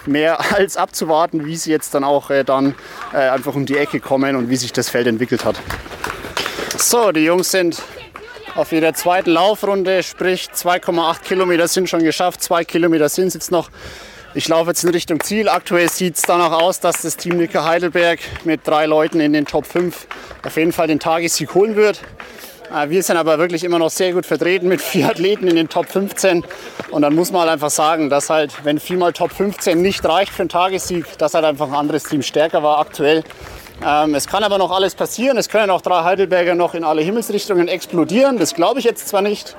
[0.06, 2.74] mehr als abzuwarten, wie sie jetzt dann auch dann
[3.12, 5.56] einfach um die Ecke kommen und wie sich das Feld entwickelt hat.
[6.78, 7.82] So, die Jungs sind
[8.54, 13.50] auf ihrer zweiten Laufrunde, sprich 2,8 Kilometer sind schon geschafft, zwei Kilometer sind es jetzt
[13.50, 13.70] noch.
[14.34, 15.48] Ich laufe jetzt in Richtung Ziel.
[15.48, 19.46] Aktuell sieht es danach aus, dass das Team Nicker Heidelberg mit drei Leuten in den
[19.46, 20.06] Top 5
[20.44, 22.00] auf jeden Fall den Tagessieg holen wird.
[22.74, 25.68] Äh, wir sind aber wirklich immer noch sehr gut vertreten mit vier Athleten in den
[25.68, 26.44] Top 15.
[26.90, 30.32] Und dann muss man halt einfach sagen, dass halt, wenn viermal Top 15 nicht reicht
[30.32, 33.22] für einen Tagessieg, dass halt einfach ein anderes Team stärker war aktuell.
[33.84, 35.36] Ähm, es kann aber noch alles passieren.
[35.36, 38.38] Es können auch drei Heidelberger noch in alle Himmelsrichtungen explodieren.
[38.38, 39.54] Das glaube ich jetzt zwar nicht.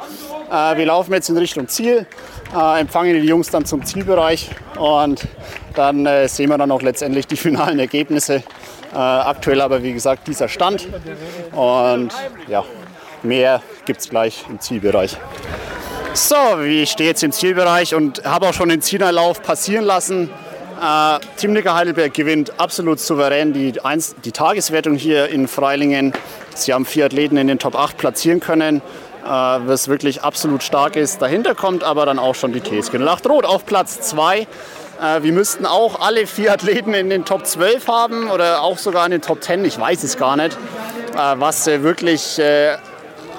[0.52, 2.08] Äh, wir laufen jetzt in Richtung Ziel,
[2.56, 5.28] äh, empfangen die Jungs dann zum Zielbereich und
[5.76, 8.43] dann äh, sehen wir dann auch letztendlich die finalen Ergebnisse.
[8.93, 10.88] Äh, aktuell aber wie gesagt dieser Stand
[11.52, 12.13] und
[12.48, 12.63] ja,
[13.23, 15.17] mehr gibt es gleich im Zielbereich.
[16.13, 20.30] So, ich stehe jetzt im Zielbereich und habe auch schon den Zielerlauf passieren lassen.
[20.82, 26.13] Äh, Team Nicker Heidelberg gewinnt absolut souverän die, Eins, die Tageswertung hier in Freilingen.
[26.56, 30.95] Sie haben vier Athleten in den Top 8 platzieren können, äh, was wirklich absolut stark
[30.95, 31.21] ist.
[31.21, 34.39] Dahinter kommt aber dann auch schon die TSG 08 Rot auf Platz 2.
[34.39, 34.45] Äh,
[35.21, 39.12] wir müssten auch alle vier Athleten in den Top 12 haben oder auch sogar in
[39.12, 40.58] den Top 10, ich weiß es gar nicht.
[41.13, 42.77] Äh, was äh, wirklich äh,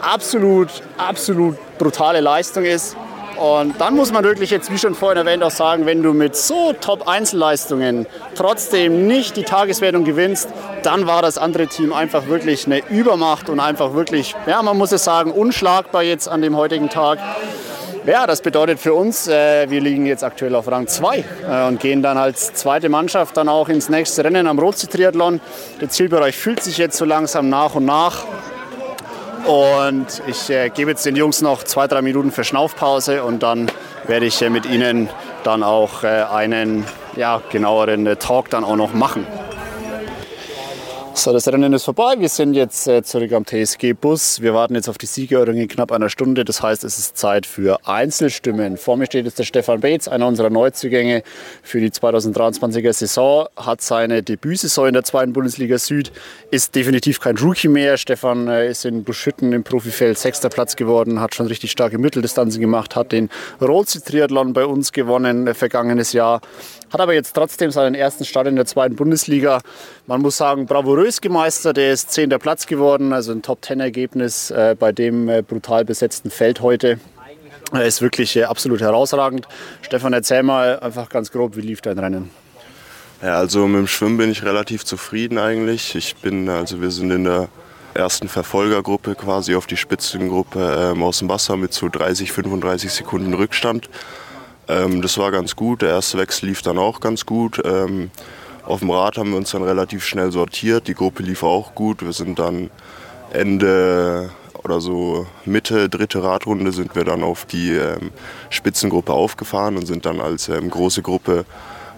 [0.03, 2.97] absolut, absolut brutale Leistung ist.
[3.39, 6.35] Und dann muss man wirklich jetzt, wie schon vorhin erwähnt, auch sagen, wenn du mit
[6.35, 10.49] so Top-Einzelleistungen trotzdem nicht die Tageswertung gewinnst,
[10.83, 14.91] dann war das andere Team einfach wirklich eine Übermacht und einfach wirklich, ja, man muss
[14.91, 17.21] es sagen, unschlagbar jetzt an dem heutigen Tag.
[18.07, 21.79] Ja, das bedeutet für uns, äh, wir liegen jetzt aktuell auf Rang 2 äh, und
[21.79, 25.41] gehen dann als zweite Mannschaft dann auch ins nächste Rennen am Rotsee-Triathlon.
[25.81, 28.25] Der Zielbereich fühlt sich jetzt so langsam nach und nach.
[29.49, 33.71] Und ich äh, gebe jetzt den Jungs noch zwei, drei Minuten Verschnaufpause und dann
[34.07, 35.09] werde ich äh, mit ihnen
[35.43, 36.85] dann auch äh, einen
[37.17, 39.27] ja, genaueren äh, Talk dann auch noch machen.
[41.19, 42.15] So, das Rennen ist vorbei.
[42.19, 44.41] Wir sind jetzt äh, zurück am TSG-Bus.
[44.41, 46.45] Wir warten jetzt auf die Siegerehrung in knapp einer Stunde.
[46.45, 48.77] Das heißt, es ist Zeit für Einzelstimmen.
[48.77, 51.25] Vor mir steht jetzt der Stefan Beetz, einer unserer Neuzugänge
[51.65, 53.49] für die 2023er Saison.
[53.57, 56.13] Hat seine Debütsaison in der zweiten Bundesliga Süd.
[56.53, 57.97] Ist definitiv kein Rookie mehr.
[57.97, 62.61] Stefan äh, ist in Buschütten im Profifeld sechster Platz geworden, hat schon richtig starke Mitteldistanzen
[62.61, 63.29] gemacht, hat den
[63.61, 66.41] Rollsi-Triathlon bei uns gewonnen äh, vergangenes Jahr.
[66.93, 69.61] Hat aber jetzt trotzdem seinen ersten Start in der zweiten Bundesliga.
[70.07, 71.77] Man muss sagen, bravourös gemeistert.
[71.77, 76.61] Er ist zehnter Platz geworden, also ein Top-10-Ergebnis äh, bei dem äh, brutal besetzten Feld
[76.63, 76.99] heute.
[77.73, 79.47] Er ist wirklich äh, absolut herausragend.
[79.83, 82.31] Stefan, erzähl mal einfach ganz grob, wie lief dein Rennen?
[83.21, 85.95] Ja, also mit dem Schwimmen bin ich relativ zufrieden eigentlich.
[85.95, 87.49] Ich bin, also wir sind in der
[87.93, 93.35] ersten Verfolgergruppe quasi auf die Spitzengruppe ähm, aus dem Wasser mit so 30, 35 Sekunden
[93.35, 93.91] Rückstand.
[94.69, 95.83] Ähm, das war ganz gut.
[95.83, 97.61] Der erste Wechsel lief dann auch ganz gut.
[97.65, 98.11] Ähm,
[98.65, 100.89] auf dem Rad haben wir uns dann relativ schnell sortiert.
[100.89, 102.03] Die Gruppe lief auch gut.
[102.05, 102.71] Wir sind dann
[103.33, 104.31] Ende
[104.63, 108.11] oder so Mitte, dritte Radrunde sind wir dann auf die ähm,
[108.51, 111.45] Spitzengruppe aufgefahren und sind dann als ähm, große Gruppe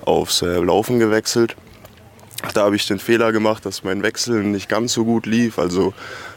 [0.04, 1.56] aufs äh, Laufen gewechselt.
[2.54, 5.58] Da habe ich den Fehler gemacht, dass mein Wechsel nicht ganz so gut lief.
[5.58, 5.92] Also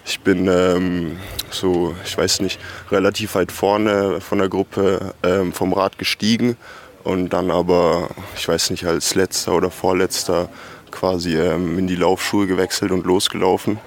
[0.06, 1.18] ich bin ähm,
[1.50, 2.60] so, ich weiß nicht,
[2.92, 6.58] relativ weit vorne von der Gruppe ähm, vom Rad gestiegen
[7.04, 10.50] und dann aber, ich weiß nicht, als letzter oder vorletzter
[10.92, 13.80] quasi ähm, in die Laufschuhe gewechselt und losgelaufen.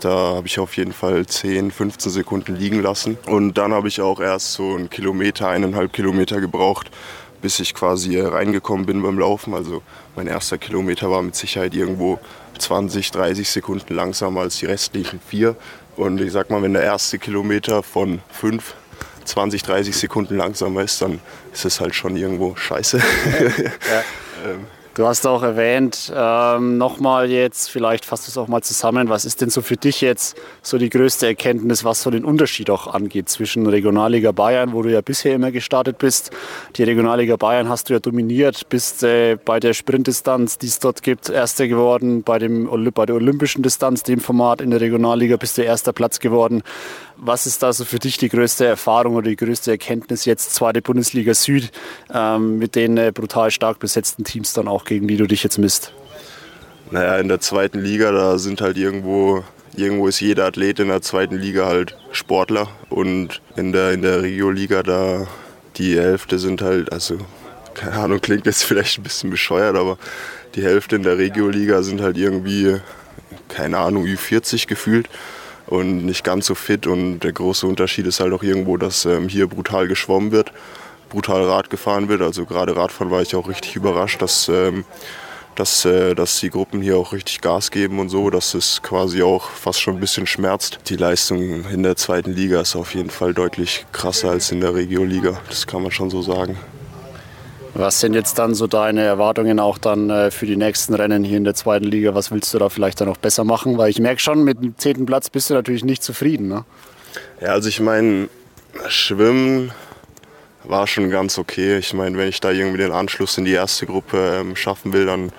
[0.00, 3.18] Da habe ich auf jeden Fall 10, 15 Sekunden liegen lassen.
[3.26, 6.90] Und dann habe ich auch erst so einen Kilometer, eineinhalb Kilometer gebraucht,
[7.40, 9.54] bis ich quasi reingekommen bin beim Laufen.
[9.54, 9.82] Also
[10.16, 12.18] mein erster Kilometer war mit Sicherheit irgendwo
[12.58, 15.56] 20, 30 Sekunden langsamer als die restlichen vier.
[15.96, 18.74] Und ich sag mal, wenn der erste Kilometer von fünf
[19.24, 21.20] 20, 30 Sekunden langsamer ist, dann
[21.52, 22.98] ist es halt schon irgendwo scheiße.
[22.98, 24.04] Ja.
[24.50, 29.08] ähm, Du hast auch erwähnt, ähm, nochmal jetzt, vielleicht fasst du es auch mal zusammen,
[29.08, 32.68] was ist denn so für dich jetzt so die größte Erkenntnis, was so den Unterschied
[32.68, 36.30] auch angeht zwischen Regionalliga Bayern, wo du ja bisher immer gestartet bist.
[36.76, 41.02] Die Regionalliga Bayern hast du ja dominiert, bist äh, bei der Sprintdistanz, die es dort
[41.02, 45.56] gibt, Erster geworden, bei, dem, bei der olympischen Distanz, dem Format in der Regionalliga bist
[45.56, 46.62] du erster Platz geworden.
[47.24, 50.82] Was ist da so für dich die größte Erfahrung oder die größte Erkenntnis jetzt, zweite
[50.82, 51.70] Bundesliga Süd,
[52.12, 55.56] ähm, mit den äh, brutal stark besetzten Teams dann auch, gegen die du dich jetzt
[55.56, 55.92] misst?
[56.90, 59.44] Naja, in der zweiten Liga, da sind halt irgendwo,
[59.76, 62.66] irgendwo ist jeder Athlet in der zweiten Liga halt Sportler.
[62.90, 65.28] Und in der, in der Regio-Liga, da
[65.76, 67.18] die Hälfte sind halt, also
[67.74, 69.96] keine Ahnung, klingt jetzt vielleicht ein bisschen bescheuert, aber
[70.56, 72.78] die Hälfte in der Regio-Liga sind halt irgendwie,
[73.46, 75.08] keine Ahnung, Ü40 gefühlt
[75.72, 76.86] und nicht ganz so fit.
[76.86, 80.52] Und der große Unterschied ist halt auch irgendwo, dass ähm, hier brutal geschwommen wird,
[81.08, 82.20] brutal Rad gefahren wird.
[82.20, 84.84] Also gerade Radfahren war ich auch richtig überrascht, dass, ähm,
[85.54, 89.22] dass, äh, dass die Gruppen hier auch richtig Gas geben und so, dass es quasi
[89.22, 90.78] auch fast schon ein bisschen schmerzt.
[90.88, 94.74] Die Leistung in der zweiten Liga ist auf jeden Fall deutlich krasser als in der
[94.74, 95.40] Regio-Liga.
[95.48, 96.58] Das kann man schon so sagen.
[97.74, 101.38] Was sind jetzt dann so deine Erwartungen auch dann äh, für die nächsten Rennen hier
[101.38, 102.14] in der zweiten Liga?
[102.14, 103.78] Was willst du da vielleicht dann noch besser machen?
[103.78, 106.48] Weil ich merke schon, mit dem zehnten Platz bist du natürlich nicht zufrieden.
[106.48, 106.64] Ne?
[107.40, 108.28] Ja, also ich meine,
[108.88, 109.72] Schwimmen
[110.64, 111.78] war schon ganz okay.
[111.78, 115.06] Ich meine, wenn ich da irgendwie den Anschluss in die erste Gruppe ähm, schaffen will,
[115.06, 115.32] dann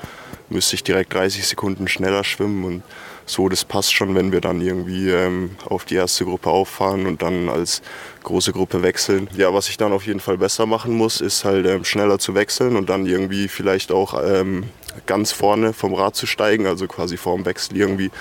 [0.50, 2.84] müsste ich direkt 30 Sekunden schneller schwimmen und
[3.26, 7.22] so, das passt schon, wenn wir dann irgendwie ähm, auf die erste Gruppe auffahren und
[7.22, 7.82] dann als
[8.24, 9.30] große Gruppe wechseln.
[9.36, 12.36] Ja, was ich dann auf jeden Fall besser machen muss, ist halt ähm, schneller zu
[12.36, 14.66] wechseln und dann irgendwie vielleicht auch ähm,
[15.06, 18.12] ganz vorne vom Rad zu steigen, also quasi vor dem Wechsel irgendwie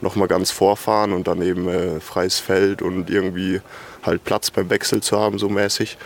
[0.00, 3.60] nochmal ganz vorfahren und dann eben äh, freies Feld und irgendwie
[4.02, 5.96] halt Platz beim Wechsel zu haben, so mäßig.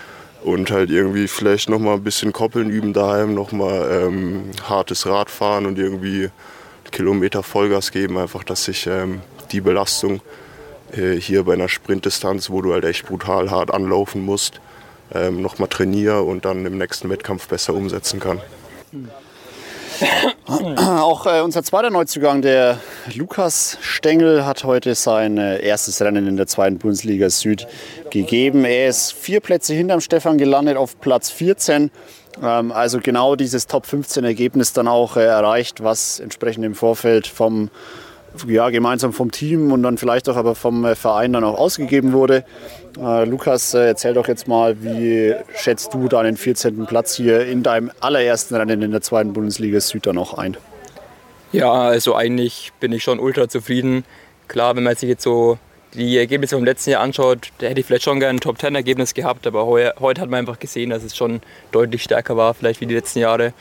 [0.45, 5.79] Und halt irgendwie vielleicht nochmal ein bisschen Koppeln üben daheim, nochmal ähm, hartes Radfahren und
[5.79, 6.31] irgendwie
[6.93, 9.21] Kilometer Vollgas geben, einfach, dass ich ähm,
[9.53, 10.21] die Belastung
[10.93, 14.61] äh, hier bei einer Sprintdistanz, wo du halt echt brutal hart anlaufen musst,
[15.15, 18.41] ähm, nochmal trainiere und dann im nächsten Wettkampf besser umsetzen kann.
[20.47, 22.79] Auch äh, unser zweiter Neuzugang, der
[23.15, 27.67] Lukas Stengel, hat heute sein äh, erstes Rennen in der zweiten Bundesliga Süd
[28.11, 28.65] gegeben.
[28.65, 31.91] Er ist vier Plätze hinterm Stefan gelandet auf Platz 14.
[32.43, 37.27] Ähm, also genau dieses Top 15 Ergebnis dann auch äh, erreicht, was entsprechend im Vorfeld
[37.27, 37.71] vom
[38.47, 42.13] ja, gemeinsam vom Team und dann vielleicht auch aber vom äh, Verein dann auch ausgegeben
[42.13, 42.45] wurde.
[42.99, 46.87] Äh, Lukas, äh, erzähl doch jetzt mal, wie schätzt du deinen 14.
[46.87, 50.57] Platz hier in deinem allerersten Rennen in der zweiten Bundesliga Süd dann auch ein?
[51.53, 54.05] Ja, also eigentlich bin ich schon ultra zufrieden.
[54.49, 55.59] Klar, wenn man sich jetzt so
[55.97, 59.47] die Ergebnisse vom letzten Jahr anschaut, da hätte ich vielleicht schon gerne ein Top-10-Ergebnis gehabt,
[59.47, 61.41] aber heu, heute hat man einfach gesehen, dass es schon
[61.73, 63.53] deutlich stärker war, vielleicht wie die letzten Jahre.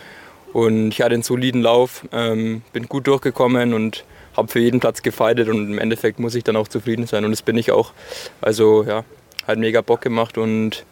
[0.53, 5.01] Und ich hatte einen soliden Lauf, ähm, bin gut durchgekommen und habe für jeden Platz
[5.01, 7.93] gefeitet und im Endeffekt muss ich dann auch zufrieden sein und das bin ich auch.
[8.41, 9.03] Also ja,
[9.47, 10.85] hat mega Bock gemacht und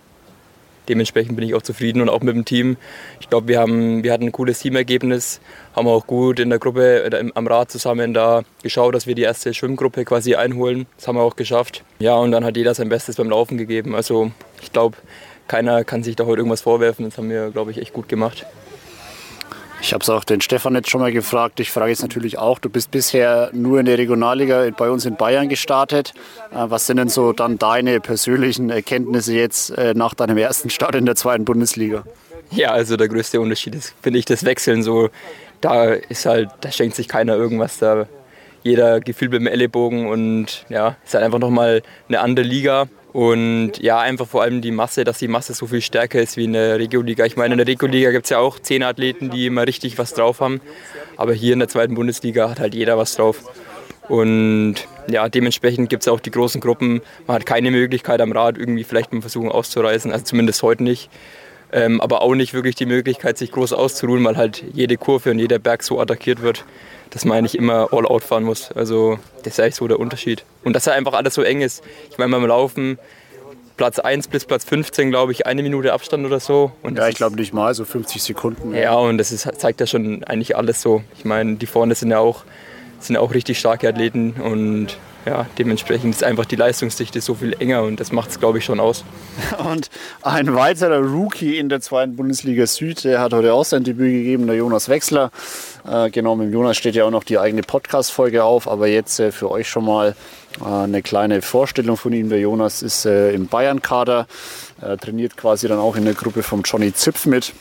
[0.90, 2.78] dementsprechend bin ich auch zufrieden und auch mit dem Team.
[3.20, 5.40] Ich glaube, wir, wir hatten ein cooles Teamergebnis,
[5.76, 9.54] haben auch gut in der Gruppe am Rad zusammen da geschaut, dass wir die erste
[9.54, 10.86] Schwimmgruppe quasi einholen.
[10.98, 11.84] Das haben wir auch geschafft.
[12.00, 13.96] Ja, und dann hat jeder sein Bestes beim Laufen gegeben.
[13.96, 14.98] Also ich glaube,
[15.48, 17.06] keiner kann sich da heute irgendwas vorwerfen.
[17.06, 18.46] Das haben wir, glaube ich, echt gut gemacht.
[19.84, 21.60] Ich habe es auch den Stefan jetzt schon mal gefragt.
[21.60, 25.18] Ich frage jetzt natürlich auch, du bist bisher nur in der Regionalliga bei uns in
[25.18, 26.14] Bayern gestartet.
[26.52, 30.96] Äh, was sind denn so dann deine persönlichen Erkenntnisse jetzt äh, nach deinem ersten Start
[30.96, 32.06] in der zweiten Bundesliga?
[32.50, 35.10] Ja, also der größte Unterschied ist, finde ich, das Wechseln so.
[35.60, 37.78] Da ist halt, da schenkt sich keiner irgendwas.
[37.78, 38.08] Da
[38.64, 42.88] jeder gefühlt dem Ellenbogen und ja, ist halt einfach nochmal eine andere Liga.
[43.14, 46.46] Und ja, einfach vor allem die Masse, dass die Masse so viel stärker ist wie
[46.46, 47.26] in der Regionalliga.
[47.26, 50.16] Ich meine, in der Regionalliga gibt es ja auch zehn Athleten, die immer richtig was
[50.16, 50.62] drauf haben.
[51.16, 53.44] Aber hier in der zweiten Bundesliga hat halt jeder was drauf.
[54.10, 54.76] Und
[55.08, 57.02] ja, dementsprechend gibt es auch die großen Gruppen.
[57.28, 61.10] Man hat keine Möglichkeit am Rad irgendwie vielleicht mal versuchen auszureißen, also zumindest heute nicht.
[61.74, 65.40] Ähm, aber auch nicht wirklich die Möglichkeit, sich groß auszuruhen, weil halt jede Kurve und
[65.40, 66.66] jeder Berg so attackiert wird,
[67.10, 68.72] dass man eigentlich immer all out fahren muss.
[68.72, 70.46] Also das ist eigentlich so der Unterschied.
[70.64, 71.84] Und dass er einfach alles so eng ist.
[72.12, 73.00] Ich meine, beim Laufen
[73.76, 76.72] Platz 1 bis Platz 15, glaube ich, eine Minute Abstand oder so.
[76.84, 78.76] Und ja, ich glaube nicht mal, so 50 Sekunden.
[78.76, 81.04] Ja, und das ist, zeigt ja schon eigentlich alles so.
[81.18, 82.44] Ich meine, die vorne sind ja auch,
[83.00, 87.56] sind ja auch richtig starke Athleten und ja, dementsprechend ist einfach die Leistungsdichte so viel
[87.60, 89.06] enger und das macht es, glaube ich, schon aus.
[89.72, 89.90] Und
[90.22, 94.48] ein weiterer Rookie in der zweiten Bundesliga Süd, der hat heute auch sein Debüt gegeben,
[94.48, 95.32] der Jonas Wechsler.
[95.88, 99.32] Äh, genau, mit Jonas steht ja auch noch die eigene Podcast-Folge auf, aber jetzt äh,
[99.32, 100.16] für euch schon mal
[100.62, 102.30] äh, eine kleine Vorstellung von ihm.
[102.30, 104.28] Der Jonas ist äh, im Bayern-Kader,
[105.00, 107.54] trainiert quasi dann auch in der Gruppe von Johnny Zipf mit.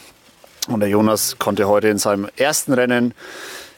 [0.67, 3.15] Und der Jonas konnte heute in seinem ersten Rennen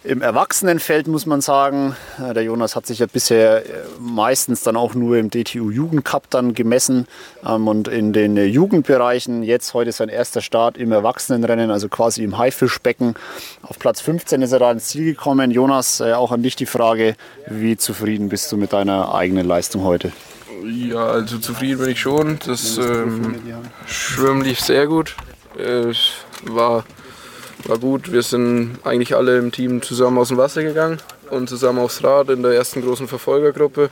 [0.04, 4.76] im Erwachsenenfeld muss man sagen, äh, der Jonas hat sich ja bisher äh, meistens dann
[4.76, 7.06] auch nur im DTU Jugendcup dann gemessen
[7.44, 9.42] ähm, und in den äh, Jugendbereichen.
[9.42, 13.14] Jetzt heute sein erster Start im Erwachsenenrennen, also quasi im Haifischbecken.
[13.62, 15.50] Auf Platz 15 ist er da ins Ziel gekommen.
[15.50, 17.16] Jonas, auch an dich die Frage,
[17.48, 20.12] wie zufrieden bist du mit deiner eigenen Leistung heute?
[20.64, 22.38] Ja, also zufrieden bin ich schon.
[22.46, 23.36] Das ähm,
[23.86, 25.16] Schwimmen lief sehr gut.
[25.56, 26.12] Es
[26.42, 26.84] war
[27.68, 28.12] war gut.
[28.12, 30.98] Wir sind eigentlich alle im Team zusammen aus dem Wasser gegangen
[31.30, 33.90] und zusammen aufs Rad in der ersten großen Verfolgergruppe.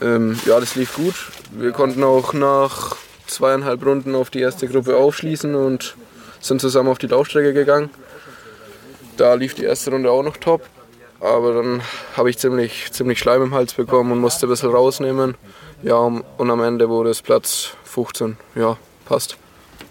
[0.00, 1.14] Ähm, ja, das lief gut.
[1.52, 5.96] Wir konnten auch nach zweieinhalb Runden auf die erste Gruppe aufschließen und
[6.40, 7.90] sind zusammen auf die Laufstrecke gegangen.
[9.16, 10.62] Da lief die erste Runde auch noch top.
[11.20, 11.82] Aber dann
[12.16, 15.34] habe ich ziemlich, ziemlich Schleim im Hals bekommen und musste ein bisschen rausnehmen.
[15.82, 18.36] Ja, und am Ende wurde es Platz 15.
[18.54, 18.76] Ja,
[19.06, 19.36] passt.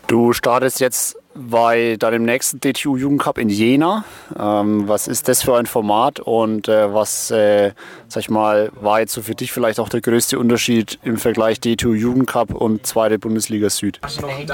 [0.08, 4.06] Du startest jetzt bei deinem nächsten DTU Jugendcup in Jena.
[4.38, 7.74] Ähm, was ist das für ein Format und äh, was, äh,
[8.08, 11.60] sag ich mal, war jetzt so für dich vielleicht auch der größte Unterschied im Vergleich
[11.60, 14.00] DTU Jugendcup und zweite Bundesliga Süd?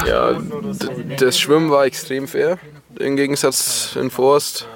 [0.07, 0.39] Ja,
[1.17, 2.57] das Schwimmen war extrem fair.
[2.99, 4.67] Im Gegensatz in Forst.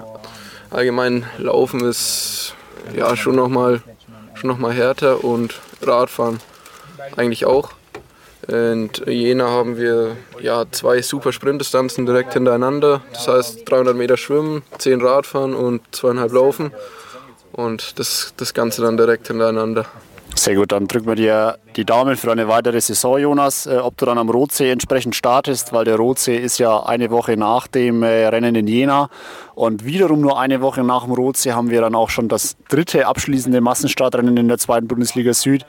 [0.69, 2.53] Allgemein Laufen ist
[2.95, 3.81] ja schon nochmal
[4.35, 6.39] schon noch mal härter und Radfahren
[7.15, 7.71] eigentlich auch.
[8.47, 13.01] In Jena haben wir ja, zwei super Sprintdistanzen direkt hintereinander.
[13.13, 16.71] Das heißt 300 Meter Schwimmen, 10 Radfahren und zweieinhalb Laufen.
[17.53, 19.85] Und das, das Ganze dann direkt hintereinander.
[20.37, 23.67] Sehr gut, dann drücken wir dir die Daumen für eine weitere Saison, Jonas.
[23.67, 27.37] Äh, ob du dann am Rotsee entsprechend startest, weil der Rotsee ist ja eine Woche
[27.37, 29.09] nach dem äh, Rennen in Jena.
[29.55, 33.07] Und wiederum nur eine Woche nach dem Rotsee haben wir dann auch schon das dritte
[33.07, 35.65] abschließende Massenstartrennen in der zweiten Bundesliga Süd.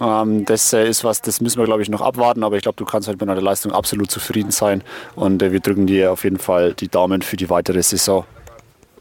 [0.00, 2.42] Ähm, das äh, ist was, das müssen wir, glaube ich, noch abwarten.
[2.42, 4.82] Aber ich glaube, du kannst halt mit deiner Leistung absolut zufrieden sein.
[5.14, 8.24] Und wir drücken dir auf jeden Fall die Daumen für die weitere Saison.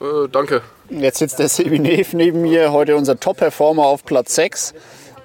[0.02, 0.64] Äh, danke.
[0.90, 4.74] Jetzt sitzt der Sevinev neben mir, heute unser Top-Performer auf Platz 6.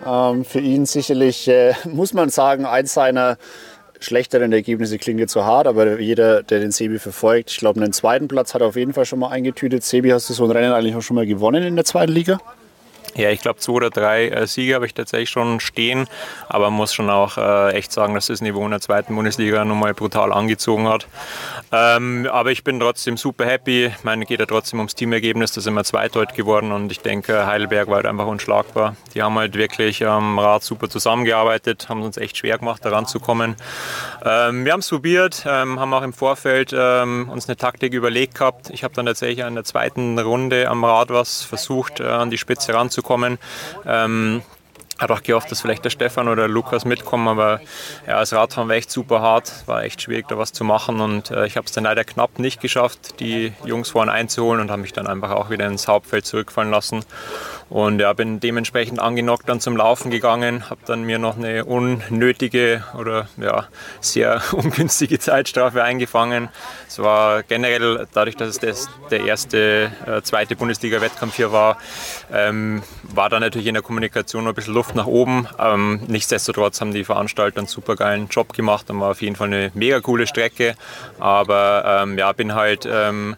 [0.04, 3.38] Ähm, für ihn sicherlich, äh, muss man sagen, eins seiner
[3.98, 7.94] schlechteren Ergebnisse klingt jetzt so hart, aber jeder, der den Sebi verfolgt, ich glaube, einen
[7.94, 9.82] zweiten Platz hat er auf jeden Fall schon mal eingetütet.
[9.82, 12.38] Sebi, hast du so ein Rennen eigentlich auch schon mal gewonnen in der zweiten Liga?
[13.16, 16.06] Ja, ich glaube, zwei oder drei äh, Siege habe ich tatsächlich schon stehen,
[16.50, 19.94] aber muss schon auch äh, echt sagen, dass das Niveau in der zweiten Bundesliga nochmal
[19.94, 21.06] brutal angezogen hat.
[21.72, 23.86] Ähm, aber ich bin trotzdem super happy.
[23.86, 27.46] Ich meine, geht ja trotzdem ums Teamergebnis, da sind wir zweitdeut geworden und ich denke,
[27.46, 28.96] Heidelberg war halt einfach unschlagbar.
[29.14, 32.90] Die haben halt wirklich am Rad super zusammengearbeitet, haben es uns echt schwer gemacht, da
[32.90, 33.56] ranzukommen.
[34.26, 38.34] Ähm, wir haben es probiert, ähm, haben auch im Vorfeld ähm, uns eine Taktik überlegt
[38.34, 38.68] gehabt.
[38.68, 42.36] Ich habe dann tatsächlich in der zweiten Runde am Rad was versucht, äh, an die
[42.36, 43.38] Spitze ranzukommen kommen.
[43.86, 44.42] Ähm,
[44.98, 47.60] hat auch gehofft, dass vielleicht der Stefan oder der Lukas mitkommen, aber
[48.06, 51.30] ja, das Radfahren war echt super hart, war echt schwierig da was zu machen und
[51.30, 54.82] äh, ich habe es dann leider knapp nicht geschafft, die Jungs vorne einzuholen und habe
[54.82, 57.04] mich dann einfach auch wieder ins Hauptfeld zurückfallen lassen
[57.68, 62.84] und ja, bin dementsprechend angenockt dann zum Laufen gegangen, habe dann mir noch eine unnötige
[62.96, 63.66] oder ja,
[64.00, 66.48] sehr ungünstige Zeitstrafe eingefangen.
[66.86, 71.78] Es war generell, dadurch, dass es das, der erste, äh, zweite Bundesliga-Wettkampf hier war,
[72.32, 75.48] ähm, war da natürlich in der Kommunikation noch ein bisschen Luft nach oben.
[75.58, 79.48] Ähm, nichtsdestotrotz haben die Veranstalter einen super geilen Job gemacht und war auf jeden Fall
[79.48, 80.74] eine mega coole Strecke.
[81.18, 83.36] Aber ähm, ja, bin halt ähm,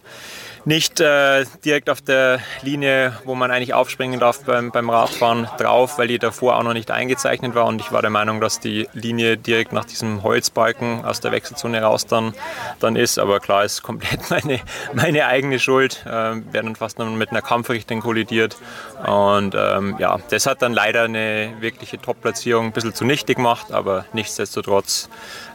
[0.68, 5.96] nicht äh, direkt auf der Linie, wo man eigentlich aufspringen darf beim, beim Radfahren drauf,
[5.96, 7.64] weil die davor auch noch nicht eingezeichnet war.
[7.64, 11.80] Und ich war der Meinung, dass die Linie direkt nach diesem Holzbalken aus der Wechselzone
[11.80, 12.34] raus dann,
[12.80, 13.18] dann ist.
[13.18, 14.60] Aber klar, ist komplett meine,
[14.92, 16.04] meine eigene Schuld.
[16.04, 18.58] Äh, werden dann fast noch mit einer Kampfrichtung kollidiert.
[19.06, 23.72] Und ähm, ja, das hat dann leider eine wirkliche Top-Platzierung ein bisschen zunichte gemacht.
[23.72, 25.08] Aber nichtsdestotrotz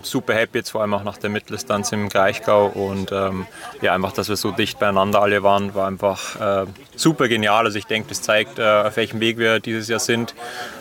[0.05, 2.67] super happy, jetzt vor allem auch nach der Mitteldistanz im Gleichgau.
[2.67, 3.45] Und ähm,
[3.81, 7.65] ja, einfach, dass wir so dicht beieinander alle waren, war einfach äh, super genial.
[7.65, 10.35] Also ich denke, das zeigt, äh, auf welchem Weg wir dieses Jahr sind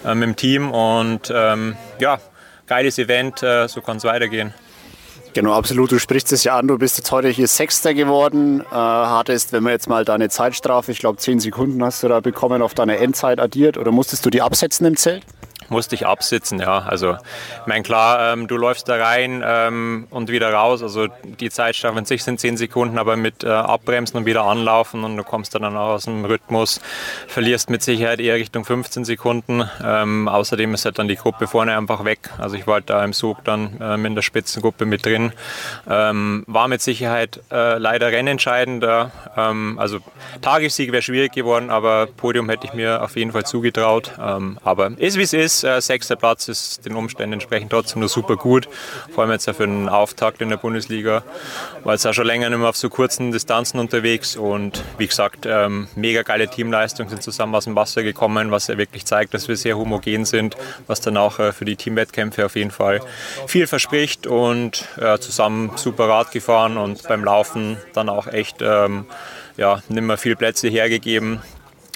[0.05, 0.71] mit dem Team.
[0.71, 2.19] Und ähm, ja,
[2.67, 4.55] geiles Event, äh, so kann es weitergehen.
[5.35, 5.91] Genau, absolut.
[5.91, 6.69] Du sprichst es ja an.
[6.69, 8.61] Du bist jetzt heute hier Sechster geworden.
[8.61, 12.21] Äh, hattest, wenn man jetzt mal deine Zeitstrafe, ich glaube 10 Sekunden hast du da
[12.21, 15.25] bekommen, auf deine Endzeit addiert oder musstest du die absetzen im Zelt?
[15.73, 16.79] Musste ich absitzen, ja.
[16.87, 20.83] Also, ich meine, klar, ähm, du läufst da rein ähm, und wieder raus.
[20.83, 21.09] Also,
[21.41, 25.17] die Zeitstrafe an sich sind 10 Sekunden, aber mit äh, Abbremsen und wieder anlaufen und
[25.17, 26.81] du kommst dann auch aus dem Rhythmus,
[27.27, 29.69] verlierst mit Sicherheit eher Richtung 15 Sekunden.
[29.85, 32.31] Ähm, außerdem ist halt dann die Gruppe vorne einfach weg.
[32.39, 35.33] Also, ich war halt da im Sog dann ähm, in der Spitzengruppe mit drin.
[35.89, 39.11] Ähm, war mit Sicherheit äh, leider rennentscheidender.
[39.37, 39.99] Ähm, also,
[40.43, 44.13] Tagessieg wäre schwierig geworden, aber Podium hätte ich mir auf jeden Fall zugetraut.
[44.19, 48.37] aber ist wie es ist äh, sechster Platz ist den Umständen entsprechend trotzdem nur super
[48.37, 48.69] gut.
[49.15, 51.23] Vor allem jetzt ja für einen Auftakt in der Bundesliga.
[51.85, 55.47] War jetzt auch schon länger nicht mehr auf so kurzen Distanzen unterwegs und wie gesagt,
[55.47, 59.49] ähm, mega geile Teamleistung, sind zusammen aus dem Wasser gekommen, was ja wirklich zeigt, dass
[59.49, 60.57] wir sehr homogen sind,
[60.87, 63.01] was dann auch äh, für die Teamwettkämpfe auf jeden Fall
[63.47, 69.07] viel verspricht und äh, zusammen super Rad gefahren und beim Laufen dann auch echt ähm,
[69.57, 71.41] ja, nicht mehr viel Plätze hergegeben.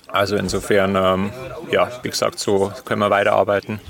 [0.08, 1.32] Also insofern, ähm,
[1.70, 3.80] ja, wie gesagt, so können wir weiterarbeiten.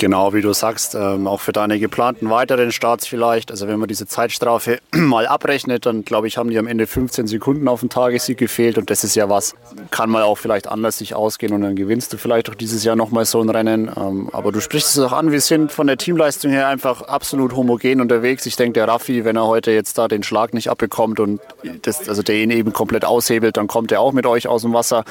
[0.00, 3.50] Genau, wie du sagst, ähm, auch für deine geplanten weiteren Starts vielleicht.
[3.50, 7.26] Also wenn man diese Zeitstrafe mal abrechnet, dann glaube ich, haben die am Ende 15
[7.26, 8.78] Sekunden auf den Tagessieg gefehlt.
[8.78, 9.54] Und das ist ja was,
[9.90, 12.96] kann mal auch vielleicht anders sich ausgehen und dann gewinnst du vielleicht auch dieses Jahr
[12.96, 13.90] nochmal so ein Rennen.
[13.94, 17.54] Ähm, aber du sprichst es auch an, wir sind von der Teamleistung her einfach absolut
[17.54, 18.46] homogen unterwegs.
[18.46, 21.42] Ich denke, der Raffi, wenn er heute jetzt da den Schlag nicht abbekommt und
[21.82, 24.72] das, also der ihn eben komplett aushebelt, dann kommt er auch mit euch aus dem
[24.72, 25.04] Wasser.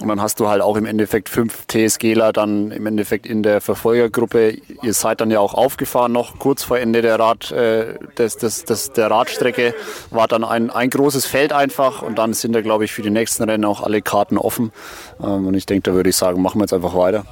[0.00, 3.62] Und dann hast du halt auch im Endeffekt fünf TSGler dann im Endeffekt in der
[3.62, 4.17] Verfolgergruppe.
[4.82, 8.64] Ihr seid dann ja auch aufgefahren noch kurz vor Ende der, Rad, äh, des, des,
[8.64, 9.74] des, der Radstrecke.
[10.10, 13.10] War dann ein, ein großes Feld einfach und dann sind da, glaube ich, für die
[13.10, 14.72] nächsten Rennen auch alle Karten offen.
[15.20, 17.24] Ähm, und ich denke, da würde ich sagen, machen wir jetzt einfach weiter.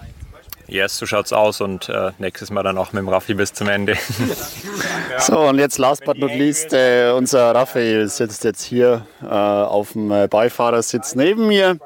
[0.69, 3.69] Yes, so schaut's aus und äh, nächstes Mal dann auch mit dem Raffi bis zum
[3.69, 3.97] Ende.
[5.21, 9.93] so, und jetzt last but not least, äh, unser Raphael sitzt jetzt hier äh, auf
[9.93, 11.79] dem äh, Beifahrersitz neben mir.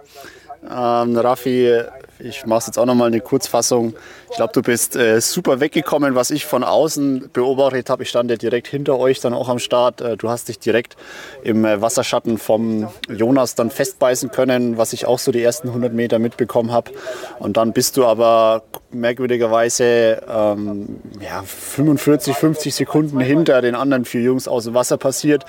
[0.65, 1.85] Ähm, Raffi,
[2.23, 3.95] ich mache jetzt auch noch mal eine Kurzfassung.
[4.31, 8.03] Ich glaube, du bist äh, super weggekommen, was ich von außen beobachtet habe.
[8.03, 10.01] Ich stand ja direkt hinter euch dann auch am Start.
[10.01, 10.97] Äh, du hast dich direkt
[11.43, 15.93] im äh, Wasserschatten vom Jonas dann festbeißen können, was ich auch so die ersten 100
[15.93, 16.93] Meter mitbekommen habe.
[17.39, 24.23] Und dann bist du aber merkwürdigerweise ähm, ja, 45, 50 Sekunden hinter den anderen vier
[24.23, 25.45] Jungs aus dem Wasser passiert.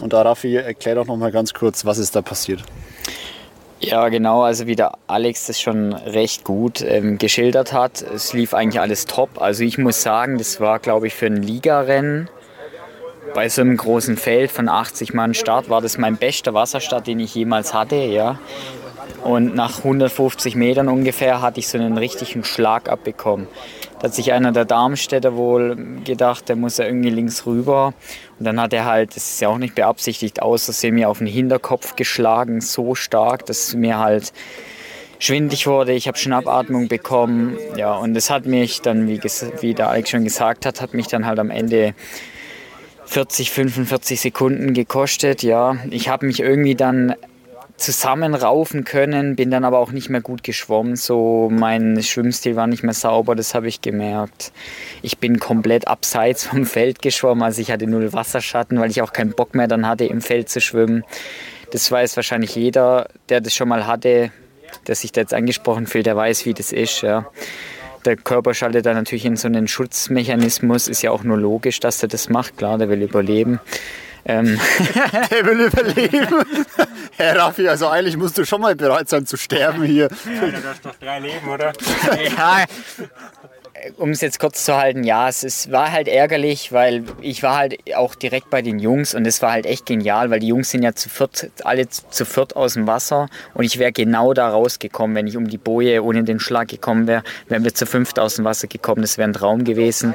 [0.00, 2.62] Und da, Raffi, erklär doch noch mal ganz kurz, was ist da passiert.
[3.86, 8.02] Ja, genau, also wie der Alex das schon recht gut ähm, geschildert hat.
[8.02, 9.40] Es lief eigentlich alles top.
[9.40, 12.28] Also ich muss sagen, das war, glaube ich, für ein Ligarennen
[13.34, 17.20] bei so einem großen Feld von 80 Mann Start war das mein bester Wasserstart, den
[17.20, 17.96] ich jemals hatte.
[17.96, 18.38] Ja.
[19.22, 23.48] Und nach 150 Metern ungefähr hatte ich so einen richtigen Schlag abbekommen.
[24.04, 27.94] Da hat sich einer der Darmstädter wohl gedacht, der muss ja irgendwie links rüber.
[28.38, 31.26] Und dann hat er halt, das ist ja auch nicht beabsichtigt, außersehen mir auf den
[31.26, 34.34] Hinterkopf geschlagen, so stark, dass mir halt
[35.18, 35.94] schwindig wurde.
[35.94, 37.56] Ich habe Schnappatmung bekommen.
[37.78, 41.06] Ja, und das hat mich dann, wie, wie der Alex schon gesagt hat, hat mich
[41.06, 41.94] dann halt am Ende
[43.06, 45.42] 40, 45 Sekunden gekostet.
[45.42, 47.14] Ja, ich habe mich irgendwie dann
[47.76, 50.96] zusammenraufen können, bin dann aber auch nicht mehr gut geschwommen.
[50.96, 54.52] So mein Schwimmstil war nicht mehr sauber, das habe ich gemerkt.
[55.02, 59.12] Ich bin komplett abseits vom Feld geschwommen, also ich hatte null Wasserschatten, weil ich auch
[59.12, 61.04] keinen Bock mehr dann hatte, im Feld zu schwimmen.
[61.72, 64.30] Das weiß wahrscheinlich jeder, der das schon mal hatte,
[64.86, 67.02] der sich da jetzt angesprochen fühlt, der weiß, wie das ist.
[67.02, 67.26] Ja.
[68.04, 72.02] Der Körper schaltet da natürlich in so einen Schutzmechanismus, ist ja auch nur logisch, dass
[72.02, 73.60] er das macht, klar, der will überleben.
[74.26, 74.58] Ähm.
[75.30, 76.44] Der will überleben.
[77.16, 80.08] Herr Raffi, also eigentlich musst du schon mal bereit sein zu sterben hier.
[80.24, 81.72] Ja, du hast doch drei Leben, oder?
[82.36, 82.64] ja,
[83.98, 87.56] um es jetzt kurz zu halten, ja, es, es war halt ärgerlich, weil ich war
[87.56, 90.70] halt auch direkt bei den Jungs und es war halt echt genial, weil die Jungs
[90.70, 94.48] sind ja zu viert, alle zu viert aus dem Wasser und ich wäre genau da
[94.48, 98.18] rausgekommen, wenn ich um die Boje ohne den Schlag gekommen wäre, wären wir zu fünft
[98.18, 100.14] aus dem Wasser gekommen, das wäre ein Traum gewesen.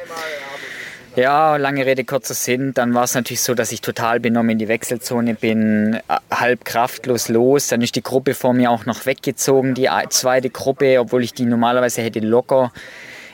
[1.15, 2.73] Ja, lange Rede, kurzer Sinn.
[2.73, 5.99] Dann war es natürlich so, dass ich total benommen in die Wechselzone bin, äh,
[6.31, 7.67] halb kraftlos los.
[7.67, 11.45] Dann ist die Gruppe vor mir auch noch weggezogen, die zweite Gruppe, obwohl ich die
[11.45, 12.71] normalerweise hätte locker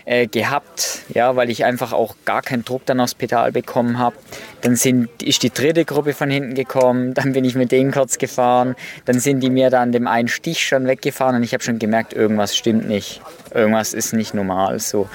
[0.06, 4.16] äh, gehabt, ja, weil ich einfach auch gar keinen Druck dann aufs Pedal bekommen habe.
[4.62, 8.18] Dann sind, ist die dritte Gruppe von hinten gekommen, dann bin ich mit denen kurz
[8.18, 11.80] gefahren, dann sind die mir dann dem einen Stich schon weggefahren und ich habe schon
[11.80, 13.22] gemerkt, irgendwas stimmt nicht,
[13.54, 15.10] irgendwas ist nicht normal so.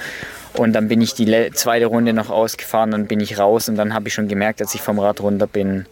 [0.53, 3.93] Und dann bin ich die zweite Runde noch ausgefahren, dann bin ich raus und dann
[3.93, 5.85] habe ich schon gemerkt, als ich vom Rad runter bin,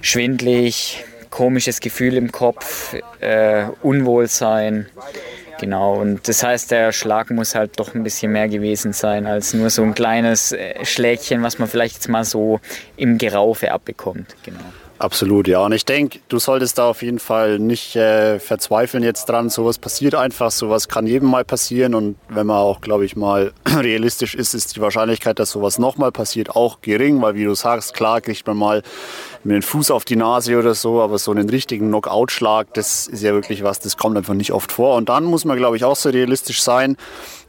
[0.00, 4.86] schwindlig, komisches Gefühl im Kopf, äh, Unwohlsein.
[5.60, 9.54] Genau, und das heißt, der Schlag muss halt doch ein bisschen mehr gewesen sein als
[9.54, 12.60] nur so ein kleines äh, Schlägchen, was man vielleicht jetzt mal so
[12.96, 14.34] im Geraufe abbekommt.
[14.42, 14.60] Genau.
[15.04, 15.62] Absolut, ja.
[15.62, 19.50] Und ich denke, du solltest da auf jeden Fall nicht äh, verzweifeln jetzt dran.
[19.50, 21.94] Sowas passiert einfach, sowas kann jedem mal passieren.
[21.94, 26.10] Und wenn man auch, glaube ich, mal realistisch ist, ist die Wahrscheinlichkeit, dass sowas nochmal
[26.10, 27.20] passiert, auch gering.
[27.20, 28.82] Weil, wie du sagst, klar kriegt man mal
[29.42, 33.22] mit dem Fuß auf die Nase oder so, aber so einen richtigen Knockout-Schlag, das ist
[33.22, 34.96] ja wirklich was, das kommt einfach nicht oft vor.
[34.96, 36.96] Und dann muss man, glaube ich, auch so realistisch sein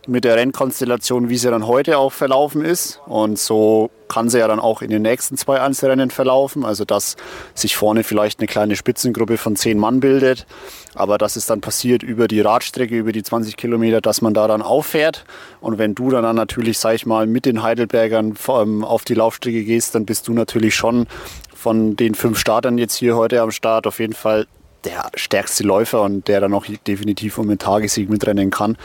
[0.07, 3.01] mit der Rennkonstellation, wie sie dann heute auch verlaufen ist.
[3.05, 6.65] Und so kann sie ja dann auch in den nächsten zwei Einzelrennen verlaufen.
[6.65, 7.15] Also dass
[7.53, 10.45] sich vorne vielleicht eine kleine Spitzengruppe von zehn Mann bildet.
[10.93, 14.47] Aber dass es dann passiert über die Radstrecke, über die 20 Kilometer, dass man da
[14.47, 15.25] dann auffährt.
[15.61, 18.35] Und wenn du dann, natürlich, sag ich mal, mit den Heidelbergern
[18.83, 21.07] auf die Laufstrecke gehst, dann bist du natürlich schon
[21.53, 24.45] von den fünf Startern jetzt hier heute am Start auf jeden Fall
[24.85, 28.77] der stärkste Läufer und der dann auch definitiv um den Tagessieg mitrennen kann.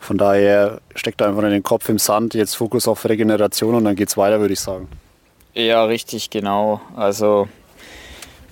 [0.00, 3.96] Von daher steckt einfach in den Kopf im Sand, jetzt Fokus auf Regeneration und dann
[3.96, 4.88] geht es weiter, würde ich sagen.
[5.54, 6.80] Ja, richtig, genau.
[6.96, 7.48] Also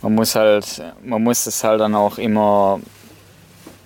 [0.02, 2.80] man muss halt, man muss es halt dann auch immer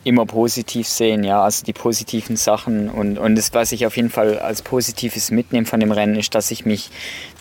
[0.02, 2.88] immer positiv sehen, ja, also die positiven Sachen.
[2.88, 6.34] Und, und das, was ich auf jeden Fall als Positives mitnehme von dem Rennen, ist,
[6.34, 6.90] dass ich mich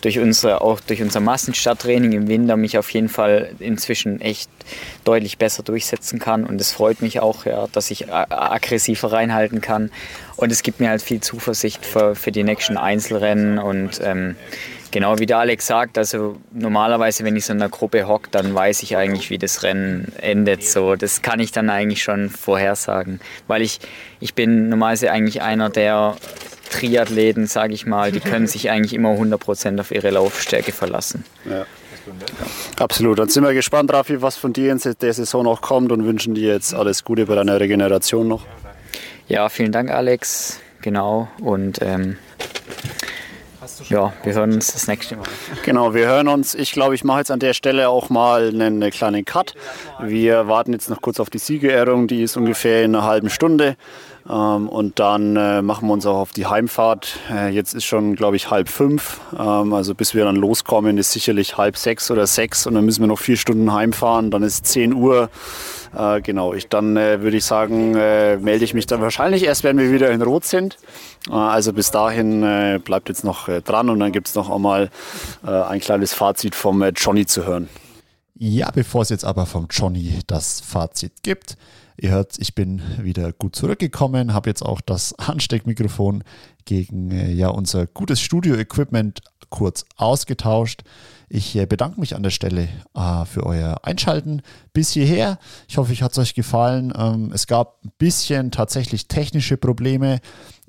[0.02, 4.50] durch unsere, auch durch unser Massenstarttraining im Winter mich auf jeden Fall inzwischen echt
[5.04, 6.44] deutlich besser durchsetzen kann.
[6.44, 9.90] Und es freut mich auch, ja, dass ich aggressiver reinhalten kann.
[10.36, 13.58] Und es gibt mir halt viel Zuversicht für, für die nächsten Einzelrennen.
[13.58, 14.36] Und ähm,
[14.90, 18.54] Genau wie der Alex sagt, also normalerweise, wenn ich so in einer Gruppe hocke, dann
[18.54, 20.64] weiß ich eigentlich, wie das Rennen endet.
[20.64, 23.78] So, das kann ich dann eigentlich schon vorhersagen, weil ich,
[24.18, 26.16] ich bin normalerweise eigentlich einer der
[26.70, 31.24] Triathleten, sage ich mal, die können sich eigentlich immer 100% auf ihre Laufstärke verlassen.
[31.48, 31.66] Ja.
[32.78, 33.18] Absolut.
[33.18, 36.34] Dann sind wir gespannt, Rafi, was von dir in der Saison noch kommt und wünschen
[36.34, 38.46] dir jetzt alles Gute bei deiner Regeneration noch.
[39.28, 40.60] Ja, vielen Dank, Alex.
[40.80, 41.28] Genau.
[41.40, 42.16] Und ähm,
[43.88, 45.26] ja, wir hören uns das nächste Mal.
[45.64, 46.54] Genau, wir hören uns.
[46.54, 49.54] Ich glaube, ich mache jetzt an der Stelle auch mal einen kleinen Cut.
[50.00, 53.76] Wir warten jetzt noch kurz auf die Siegerehrung, die ist ungefähr in einer halben Stunde.
[54.28, 57.18] Ähm, und dann äh, machen wir uns auch auf die Heimfahrt.
[57.30, 59.20] Äh, jetzt ist schon, glaube ich, halb fünf.
[59.38, 62.66] Ähm, also bis wir dann loskommen, ist sicherlich halb sechs oder sechs.
[62.66, 64.30] Und dann müssen wir noch vier Stunden heimfahren.
[64.30, 65.30] Dann ist zehn Uhr.
[65.96, 69.64] Äh, genau, ich, dann äh, würde ich sagen, äh, melde ich mich dann wahrscheinlich erst,
[69.64, 70.76] wenn wir wieder in Rot sind.
[71.28, 74.50] Äh, also bis dahin äh, bleibt jetzt noch äh, dran und dann gibt es noch
[74.50, 74.90] einmal
[75.42, 77.68] ein kleines Fazit vom Johnny zu hören.
[78.34, 81.56] Ja, bevor es jetzt aber vom Johnny das Fazit gibt,
[81.96, 86.24] ihr hört, ich bin wieder gut zurückgekommen, habe jetzt auch das Ansteckmikrofon
[86.64, 89.20] gegen ja, unser gutes Studio-Equipment
[89.50, 90.82] kurz ausgetauscht.
[91.32, 95.38] Ich äh, bedanke mich an der Stelle äh, für euer Einschalten bis hierher.
[95.68, 96.92] Ich hoffe, euch hat es euch gefallen.
[96.96, 100.18] Ähm, es gab ein bisschen tatsächlich technische Probleme.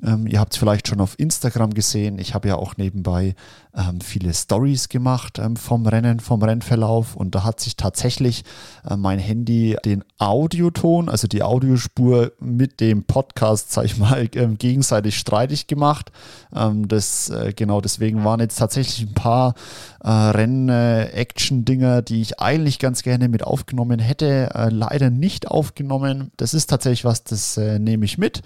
[0.04, 2.20] Ähm, ihr habt es vielleicht schon auf Instagram gesehen.
[2.20, 3.34] Ich habe ja auch nebenbei
[3.76, 7.16] ähm, viele Stories gemacht ähm, vom Rennen, vom Rennverlauf.
[7.16, 8.44] Und da hat sich tatsächlich
[8.90, 14.58] äh, mein Handy den Audioton, also die Audiospur mit dem Podcast, sag ich mal, ähm,
[14.58, 16.12] gegenseitig streitig gemacht.
[16.56, 19.56] Ähm, das, äh, genau deswegen waren jetzt tatsächlich ein paar
[20.04, 26.32] äh, Renn-Action-Dinger, die ich eigentlich ganz gerne mit aufgenommen hätte, äh, leider nicht aufgenommen.
[26.38, 28.42] Das ist tatsächlich was, das äh, nehme ich mit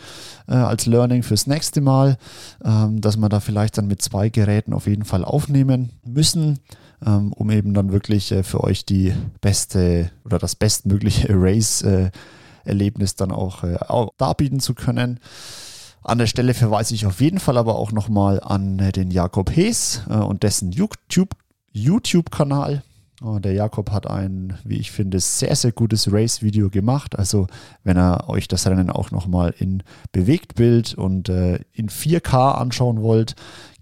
[0.47, 2.17] äh, als Learning fürs nächste Mal,
[2.63, 6.59] ähm, dass man da vielleicht dann mit zwei Geräten auf jeden Fall aufnehmen müssen,
[7.05, 13.31] ähm, um eben dann wirklich äh, für euch die beste oder das bestmögliche Race-Erlebnis dann
[13.31, 13.77] auch, äh,
[14.17, 15.19] darbieten zu können.
[16.03, 19.55] An der Stelle verweise ich auf jeden Fall aber auch nochmal an äh, den Jakob
[19.55, 21.33] Hees und dessen YouTube-Kanal.
[21.73, 22.85] YouTube
[23.21, 27.17] der Jakob hat ein, wie ich finde, sehr, sehr gutes Race-Video gemacht.
[27.17, 27.47] Also
[27.83, 33.35] wenn ihr euch das Rennen auch nochmal in Bewegtbild und äh, in 4K anschauen wollt,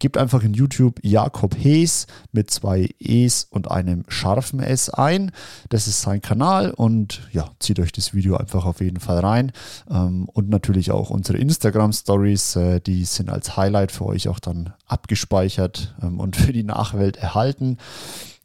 [0.04, 5.32] gebt einfach in YouTube Jakob Hees mit zwei E's und einem scharfen S ein.
[5.70, 9.54] Das ist sein Kanal und ja, zieht euch das Video einfach auf jeden Fall rein.
[9.90, 14.74] Ähm, und natürlich auch unsere Instagram-Stories, äh, die sind als Highlight für euch auch dann
[14.88, 17.78] abgespeichert ähm, und für die Nachwelt erhalten.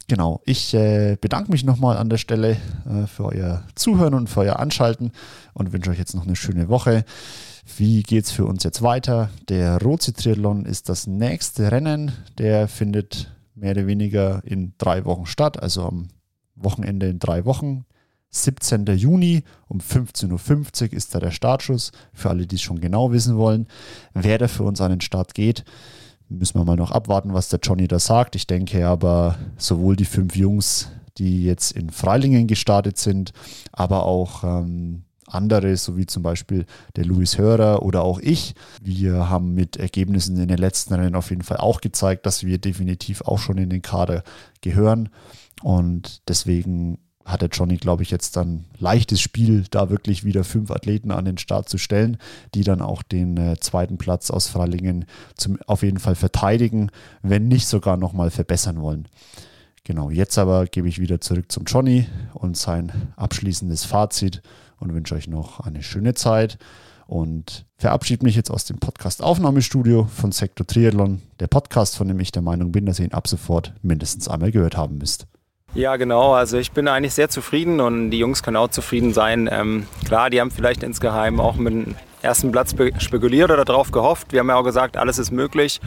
[0.07, 2.51] Genau, ich äh, bedanke mich nochmal an der Stelle
[2.89, 5.11] äh, für euer Zuhören und für euer Anschalten
[5.53, 7.03] und wünsche euch jetzt noch eine schöne Woche.
[7.77, 9.29] Wie geht es für uns jetzt weiter?
[9.47, 12.11] Der Rozi-Triathlon ist das nächste Rennen.
[12.37, 16.07] Der findet mehr oder weniger in drei Wochen statt, also am
[16.55, 17.85] Wochenende in drei Wochen.
[18.31, 18.85] 17.
[18.85, 21.91] Juni um 15.50 Uhr ist da der Startschuss.
[22.13, 23.67] Für alle, die es schon genau wissen wollen,
[24.13, 25.63] wer da für uns an den Start geht.
[26.27, 28.35] Müssen wir mal noch abwarten, was der Johnny da sagt.
[28.35, 33.33] Ich denke aber, sowohl die fünf Jungs, die jetzt in Freilingen gestartet sind,
[33.71, 36.65] aber auch ähm, andere, so wie zum Beispiel
[36.95, 38.55] der Luis Hörer oder auch ich.
[38.81, 42.57] Wir haben mit Ergebnissen in den letzten Rennen auf jeden Fall auch gezeigt, dass wir
[42.57, 44.23] definitiv auch schon in den Kader
[44.61, 45.09] gehören.
[45.61, 46.99] Und deswegen
[47.29, 51.37] hatte Johnny, glaube ich, jetzt dann leichtes Spiel, da wirklich wieder fünf Athleten an den
[51.37, 52.17] Start zu stellen,
[52.55, 55.05] die dann auch den äh, zweiten Platz aus Freilingen
[55.35, 56.89] zum, auf jeden Fall verteidigen,
[57.21, 59.07] wenn nicht sogar nochmal verbessern wollen.
[59.83, 64.41] Genau, jetzt aber gebe ich wieder zurück zum Johnny und sein abschließendes Fazit
[64.79, 66.57] und wünsche euch noch eine schöne Zeit
[67.07, 72.31] und verabschiede mich jetzt aus dem Podcast-Aufnahmestudio von Sektor Triathlon, der Podcast, von dem ich
[72.31, 75.25] der Meinung bin, dass ihr ihn ab sofort mindestens einmal gehört haben müsst.
[75.73, 76.33] Ja, genau.
[76.33, 79.49] Also ich bin eigentlich sehr zufrieden und die Jungs können auch zufrieden sein.
[79.51, 84.31] Ähm, klar, die haben vielleicht insgeheim auch mit dem ersten Platz spekuliert oder darauf gehofft.
[84.31, 85.79] Wir haben ja auch gesagt, alles ist möglich.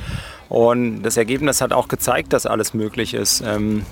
[0.48, 3.42] Und das Ergebnis hat auch gezeigt, dass alles möglich ist.
[3.42, 3.84] Ähm,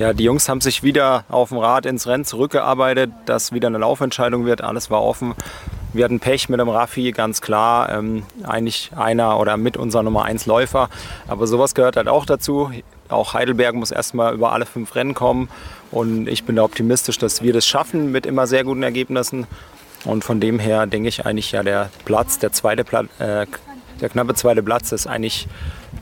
[0.00, 3.76] ja, die Jungs haben sich wieder auf dem Rad ins Rennen zurückgearbeitet, dass wieder eine
[3.76, 4.62] Laufentscheidung wird.
[4.62, 5.34] Alles war offen.
[5.92, 7.90] Wir hatten Pech mit dem Raffi, ganz klar.
[7.90, 10.88] Ähm, eigentlich einer oder mit unserer Nummer 1 Läufer.
[11.28, 12.70] Aber sowas gehört halt auch dazu.
[13.10, 15.50] Auch Heidelberg muss erstmal über alle fünf Rennen kommen.
[15.90, 19.46] Und ich bin da optimistisch, dass wir das schaffen mit immer sehr guten Ergebnissen.
[20.06, 23.46] Und von dem her denke ich eigentlich, ja, der Platz, der zweite Platz, äh,
[24.00, 25.48] der knappe zweite Platz ist eigentlich,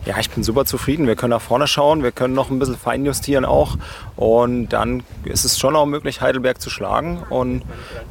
[0.05, 1.07] ja, ich bin super zufrieden.
[1.07, 3.77] Wir können nach vorne schauen, wir können noch ein bisschen feinjustieren auch.
[4.17, 7.23] Und dann ist es schon auch möglich, Heidelberg zu schlagen.
[7.31, 7.63] Und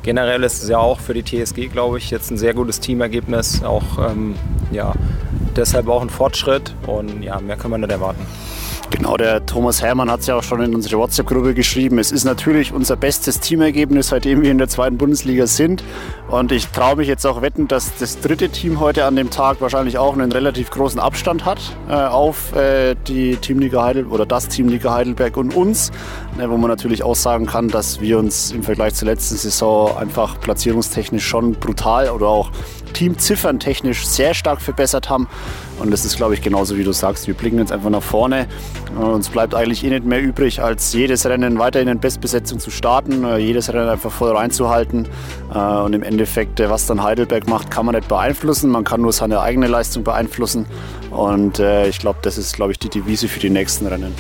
[0.04, 3.64] generell ist es ja auch für die TSG, glaube ich, jetzt ein sehr gutes Teamergebnis.
[3.64, 4.36] Auch, ähm,
[4.72, 4.94] ja,
[5.56, 6.76] deshalb auch ein Fortschritt.
[6.86, 8.26] Und ja, mehr kann man nicht erwarten.
[8.90, 12.00] Genau, der Thomas Hermann hat es ja auch schon in unsere WhatsApp-Gruppe geschrieben.
[12.00, 15.84] Es ist natürlich unser bestes Teamergebnis, seitdem wir in der zweiten Bundesliga sind.
[16.30, 19.60] Und ich traue mich jetzt auch wetten, dass das dritte Team heute an dem Tag
[19.60, 21.60] wahrscheinlich auch einen relativ großen Abstand hat
[21.90, 25.92] äh, auf äh, die Teamliga Heidelberg oder das Teamliga Heidelberg und uns.
[26.38, 29.98] Ne, wo man natürlich auch sagen kann, dass wir uns im Vergleich zur letzten Saison
[29.98, 32.52] einfach platzierungstechnisch schon brutal oder auch
[32.94, 35.28] Teamziffern technisch sehr stark verbessert haben.
[35.80, 37.28] Und das ist, glaube ich, genauso wie du sagst.
[37.28, 38.48] Wir blicken jetzt einfach nach vorne.
[38.98, 43.24] Uns bleibt eigentlich eh nicht mehr übrig, als jedes Rennen weiter in Bestbesetzung zu starten,
[43.24, 45.08] äh, jedes Rennen einfach voll reinzuhalten.
[45.54, 48.72] Äh, und im Endeffekt, äh, was dann Heidelberg macht, kann man nicht beeinflussen.
[48.72, 50.66] Man kann nur seine eigene Leistung beeinflussen.
[51.12, 54.14] Und ich glaube, das ist, glaube ich, die Devise für die nächsten Rennen.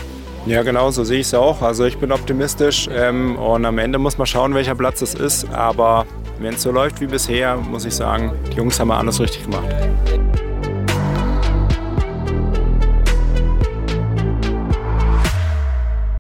[0.48, 1.62] Ja, genau, so sehe ich es auch.
[1.62, 5.50] Also ich bin optimistisch ähm, und am Ende muss man schauen, welcher Platz es ist.
[5.50, 6.06] Aber
[6.40, 9.68] wenn es so läuft wie bisher, muss ich sagen, die Jungs haben alles richtig gemacht.